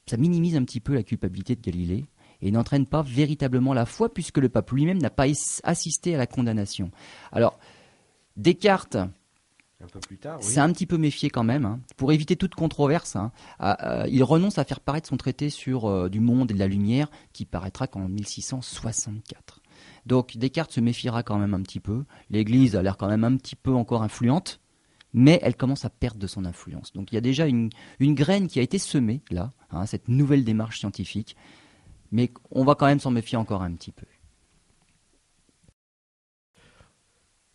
[0.05, 2.05] ça minimise un petit peu la culpabilité de Galilée
[2.41, 5.25] et n'entraîne pas véritablement la foi puisque le pape lui-même n'a pas
[5.63, 6.91] assisté à la condamnation.
[7.31, 7.59] Alors,
[8.37, 8.97] Descartes,
[10.41, 11.65] C'est un petit peu méfié quand même.
[11.65, 11.79] Hein.
[11.97, 13.31] Pour éviter toute controverse, hein,
[14.09, 17.09] il renonce à faire paraître son traité sur euh, du monde et de la lumière
[17.33, 19.61] qui paraîtra qu'en 1664.
[20.05, 22.05] Donc Descartes se méfiera quand même un petit peu.
[22.29, 24.60] L'Église a l'air quand même un petit peu encore influente,
[25.13, 26.93] mais elle commence à perdre de son influence.
[26.93, 27.69] Donc il y a déjà une,
[27.99, 31.35] graine qui a été semée là, hein, cette nouvelle démarche scientifique,
[32.11, 34.05] mais on va quand même s'en méfier encore un petit peu.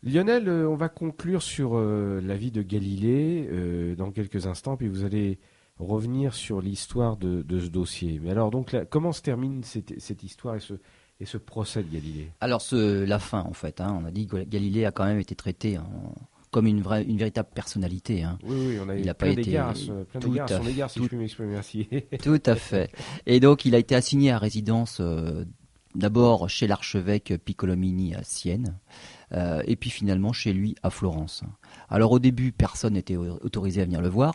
[0.02, 4.76] Lionel, euh, on va conclure sur euh, la vie de Galilée euh, dans quelques instants,
[4.76, 5.40] puis vous allez
[5.78, 8.20] revenir sur l'histoire de, ce dossier.
[8.22, 10.74] Mais alors, donc, comment se termine cette, histoire et ce,
[11.18, 12.30] et ce procès de Galilée?
[12.40, 13.80] Alors, ce, la fin, en fait.
[13.80, 13.98] Hein.
[14.00, 15.76] on a dit que Galilée a quand même été traité
[16.56, 18.22] comme une, vraie, une véritable personnalité.
[18.22, 18.38] Hein.
[18.42, 19.74] Oui, oui, on a il a plein d'égards
[20.10, 21.86] plein d'égards son égard, si je puis m'exprimer ainsi.
[22.22, 22.90] tout à fait.
[23.26, 25.02] Et donc, il a été assigné à résidence
[25.94, 28.78] d'abord chez l'archevêque Piccolomini à Sienne.
[29.32, 31.42] Euh, et puis finalement chez lui à Florence.
[31.90, 34.34] Alors au début, personne n'était autorisé à venir le voir.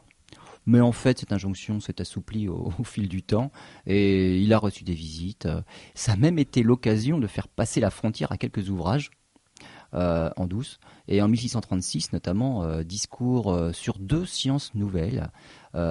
[0.67, 3.51] Mais en fait, cette injonction s'est assouplie au, fil du temps
[3.87, 5.47] et il a reçu des visites.
[5.95, 9.20] Ça a même été l'occasion de faire passer la frontière à quelques ouvrages euh,
[9.93, 10.79] en douce.
[11.07, 15.29] Et en 1636, notamment, euh, discours sur deux sciences nouvelles.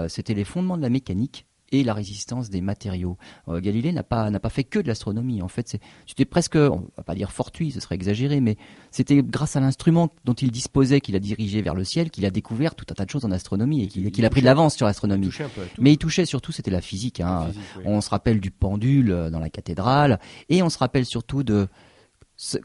[0.09, 3.17] C'était les fondements de la mécanique et la résistance des matériaux.
[3.49, 5.43] Euh, Galilée n'a pas, n'a pas fait que de l'astronomie.
[5.43, 8.57] En fait, c'était presque, on va pas dire fortuit, ce serait exagéré, mais
[8.91, 12.31] c'était grâce à l'instrument dont il disposait, qu'il a dirigé vers le ciel, qu'il a
[12.31, 14.87] découvert tout un tas de choses en astronomie et qu'il a pris de l'avance sur
[14.87, 15.31] l'astronomie.
[15.79, 17.21] Mais il touchait surtout, c'était la physique.
[17.21, 17.49] Hein.
[17.85, 21.69] On se rappelle du pendule euh, dans la cathédrale et on se rappelle surtout de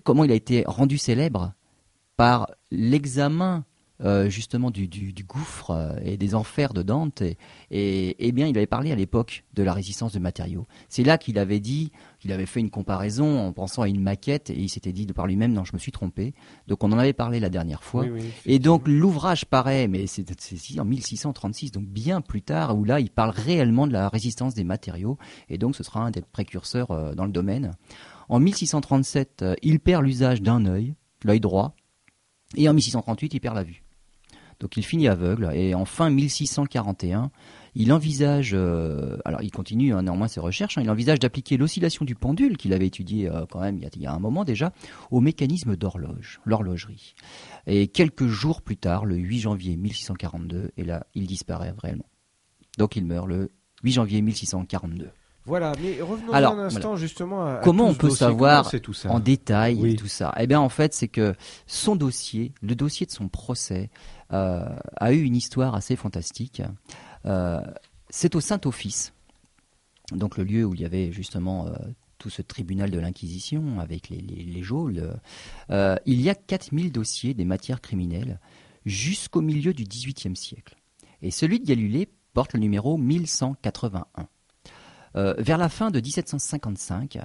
[0.03, 1.53] comment il a été rendu célèbre
[2.17, 3.65] par l'examen
[4.03, 4.89] euh, justement du,
[5.25, 7.37] gouffre euh, et des enfers de Dante, et,
[7.71, 10.67] et, bien il avait parlé à l'époque de la résistance de matériaux.
[10.89, 14.49] C'est là qu'il avait dit, qu'il avait fait une comparaison en pensant à une maquette,
[14.49, 16.33] et il s'était dit de par lui-même, non, je me suis trompé.
[16.67, 18.03] Donc on en avait parlé la dernière fois.
[18.45, 20.29] et donc l'ouvrage paraît, mais c'est
[20.77, 24.65] en 1636, donc bien plus tard, où là il parle réellement de la résistance des
[24.65, 25.17] matériaux,
[25.47, 27.71] et donc ce sera un des précurseurs euh, dans le domaine.
[28.29, 31.75] En 1637, il perd l'usage d'un œil, l'œil droit,
[32.55, 33.85] et en 1638, il perd la vue.
[34.59, 37.29] Donc il finit aveugle et en fin 1641,
[37.75, 42.05] il envisage, euh, alors il continue hein, néanmoins ses recherches, hein, il envisage d'appliquer l'oscillation
[42.05, 44.71] du pendule qu'il avait étudié euh, quand même il y, a, un moment déjà
[45.11, 47.15] au mécanisme d'horloge, l'horlogerie.
[47.67, 52.09] Et quelques jours plus tard, le 8 janvier 1642, et là il disparaît réellement.
[52.77, 53.51] Donc il meurt le
[53.83, 55.09] 8 janvier 1642.
[55.45, 59.95] Voilà, mais revenons un instant justement à, comment on peut savoir tout ça en détail
[59.95, 60.33] tout ça?
[60.39, 61.35] Eh bien, en fait, c'est que
[61.67, 63.89] son dossier, le dossier de son procès,
[64.33, 64.67] euh,
[64.97, 66.63] a eu une histoire assez fantastique.
[67.25, 67.61] Euh,
[68.09, 69.13] c'est au Saint-Office,
[70.11, 71.73] donc le lieu où il y avait justement euh,
[72.17, 75.15] tout ce tribunal de l'Inquisition avec les, les, geôles.
[75.69, 78.39] il y a 4000 dossiers des matières criminelles
[78.85, 80.75] jusqu'au milieu du XVIIIe siècle.
[81.21, 84.27] Et celui de Galilée porte le numéro 1181.
[85.15, 87.19] Vers la fin de 1755,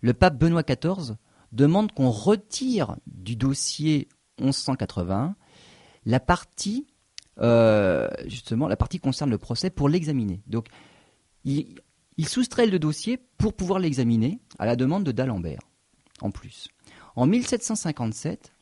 [0.00, 1.14] le pape Benoît XIV
[1.52, 4.08] demande qu'on retire du dossier
[4.40, 5.36] 1181
[6.08, 6.86] la partie,
[7.38, 10.40] euh, justement, la partie concerne le procès pour l'examiner.
[10.46, 10.68] Donc,
[11.44, 11.76] il,
[12.26, 15.60] soustrait le dossier pour pouvoir l'examiner à la demande de d'Alembert,
[16.20, 16.68] en plus.
[17.14, 18.52] En 1757,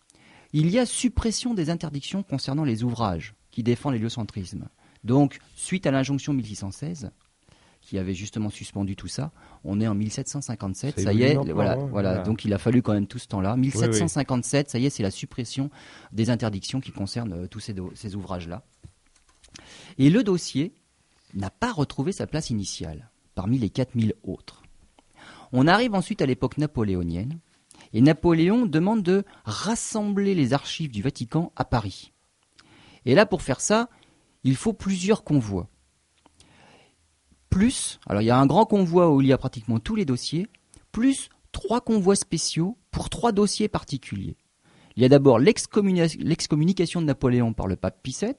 [0.52, 4.68] il y a suppression des interdictions concernant les ouvrages qui défendent l'héliocentrisme.
[5.04, 7.12] Donc, suite à l'injonction 1616,
[7.86, 9.30] qui avait justement suspendu tout ça.
[9.62, 12.92] On est en 1757, ça, y est, voilà, hein, voilà, Donc il a fallu quand
[12.92, 13.56] même tout ce temps-là.
[13.56, 15.70] 1757, ça y est, c'est la suppression
[16.10, 18.64] des interdictions qui concernent euh, tous ces, ouvrages-là.
[19.98, 20.74] Et le dossier
[21.34, 24.62] n'a pas retrouvé sa place initiale parmi les 4000 autres.
[25.52, 27.38] On arrive ensuite à l'époque napoléonienne
[27.92, 32.12] et Napoléon demande de rassembler les archives du Vatican à Paris.
[33.04, 33.88] Et là, pour faire ça,
[34.42, 35.68] il faut plusieurs convois
[37.50, 40.04] plus, alors il y a un grand convoi où il y a pratiquement tous les
[40.04, 40.46] dossiers,
[40.92, 44.36] plus trois convois spéciaux pour trois dossiers particuliers.
[44.96, 48.34] Il y a d'abord l'excommunication de Napoléon par le pape Pie VII,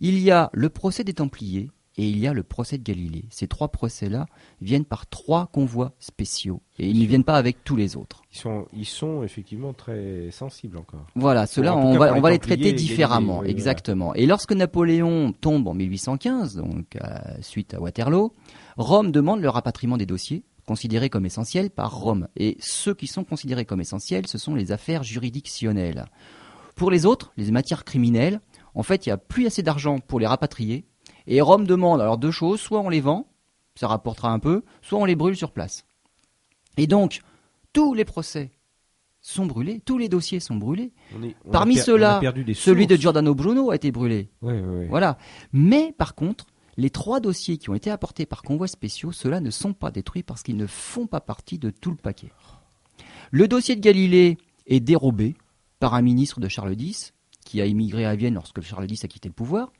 [0.00, 3.24] il y a le procès des Templiers, et il y a le procès de Galilée.
[3.30, 4.26] Ces trois procès-là
[4.60, 8.22] viennent par trois convois spéciaux et ils ne viennent pas avec tous les autres.
[8.32, 11.06] Ils sont, ils sont effectivement très sensibles encore.
[11.14, 14.14] Voilà, ceux-là, on va, on va les traiter différemment, exactement.
[14.14, 18.32] Et lorsque Napoléon tombe en 1815, donc euh, suite à Waterloo,
[18.76, 22.28] Rome demande le rapatriement des dossiers considérés comme essentiels par Rome.
[22.36, 26.06] Et ceux qui sont considérés comme essentiels, ce sont les affaires juridictionnelles.
[26.74, 28.40] Pour les autres, les matières criminelles,
[28.74, 30.84] en fait, il n'y a plus assez d'argent pour les rapatrier
[31.26, 33.28] et Rome demande alors deux choses, soit on les vend,
[33.74, 35.84] ça rapportera un peu, soit on les brûle sur place.
[36.76, 37.22] Et donc,
[37.72, 38.50] tous les procès
[39.20, 40.92] sont brûlés, tous les dossiers sont brûlés.
[41.50, 42.20] Parmi ceux-là,
[42.54, 44.30] celui de Giordano Bruno a été brûlé.
[44.88, 45.18] Voilà.
[45.52, 46.46] Mais par contre,
[46.76, 50.22] les trois dossiers qui ont été apportés par convois spéciaux, ceux-là ne sont pas détruits
[50.22, 52.30] parce qu'ils ne font pas partie de tout le paquet.
[53.30, 55.34] Le dossier de Galilée est dérobé
[55.80, 57.12] par un ministre de Charles X
[57.44, 59.72] qui a immigré à Vienne lorsque Charles X a quitté le pouvoir.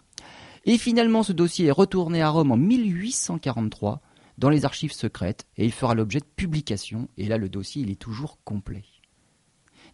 [0.66, 4.00] Et finalement, ce dossier est retourné à Rome en 1843
[4.36, 7.08] dans les archives secrètes et il fera l'objet de publication.
[7.16, 8.82] Et là, le dossier, il est toujours complet.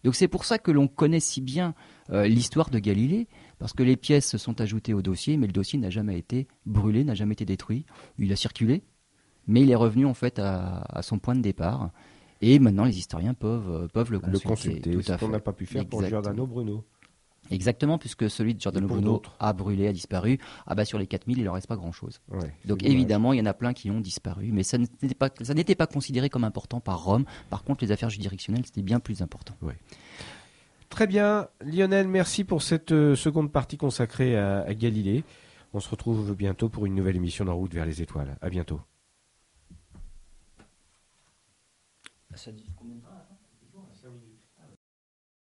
[0.03, 1.75] Donc c'est pour ça que l'on connaît si bien
[2.09, 3.27] euh, l'histoire de Galilée,
[3.59, 6.47] parce que les pièces se sont ajoutées au dossier, mais le dossier n'a jamais été
[6.65, 7.85] brûlé, n'a jamais été détruit.
[8.17, 8.83] Il a circulé,
[9.47, 11.91] mais il est revenu en fait à, son point de départ.
[12.41, 14.39] Et maintenant, les historiens peuvent, euh, peuvent le consulter.
[14.39, 16.83] Le consulter, ce qu'on n'a pas pu faire pour Giordano Bruno.
[17.51, 20.39] Exactement, puisque celui de Giordano Bruno a brûlé, a disparu.
[20.65, 22.21] Ah bah sur les 4000, il ne reste pas grand-chose.
[22.65, 25.53] Donc évidemment, il y en a plein qui ont disparu, mais ça n'était pas, ça
[25.53, 27.25] n'était pas considéré comme important par Rome.
[27.49, 29.55] Par contre, les affaires juridictionnelles, c'était bien plus important.
[30.89, 35.23] Très bien, Lionel, merci pour cette euh, seconde partie consacrée à, Galilée.
[35.73, 38.37] On se retrouve bientôt pour une nouvelle émission d'En route vers les étoiles.
[38.41, 38.79] À bientôt.
[42.35, 42.69] Ça dit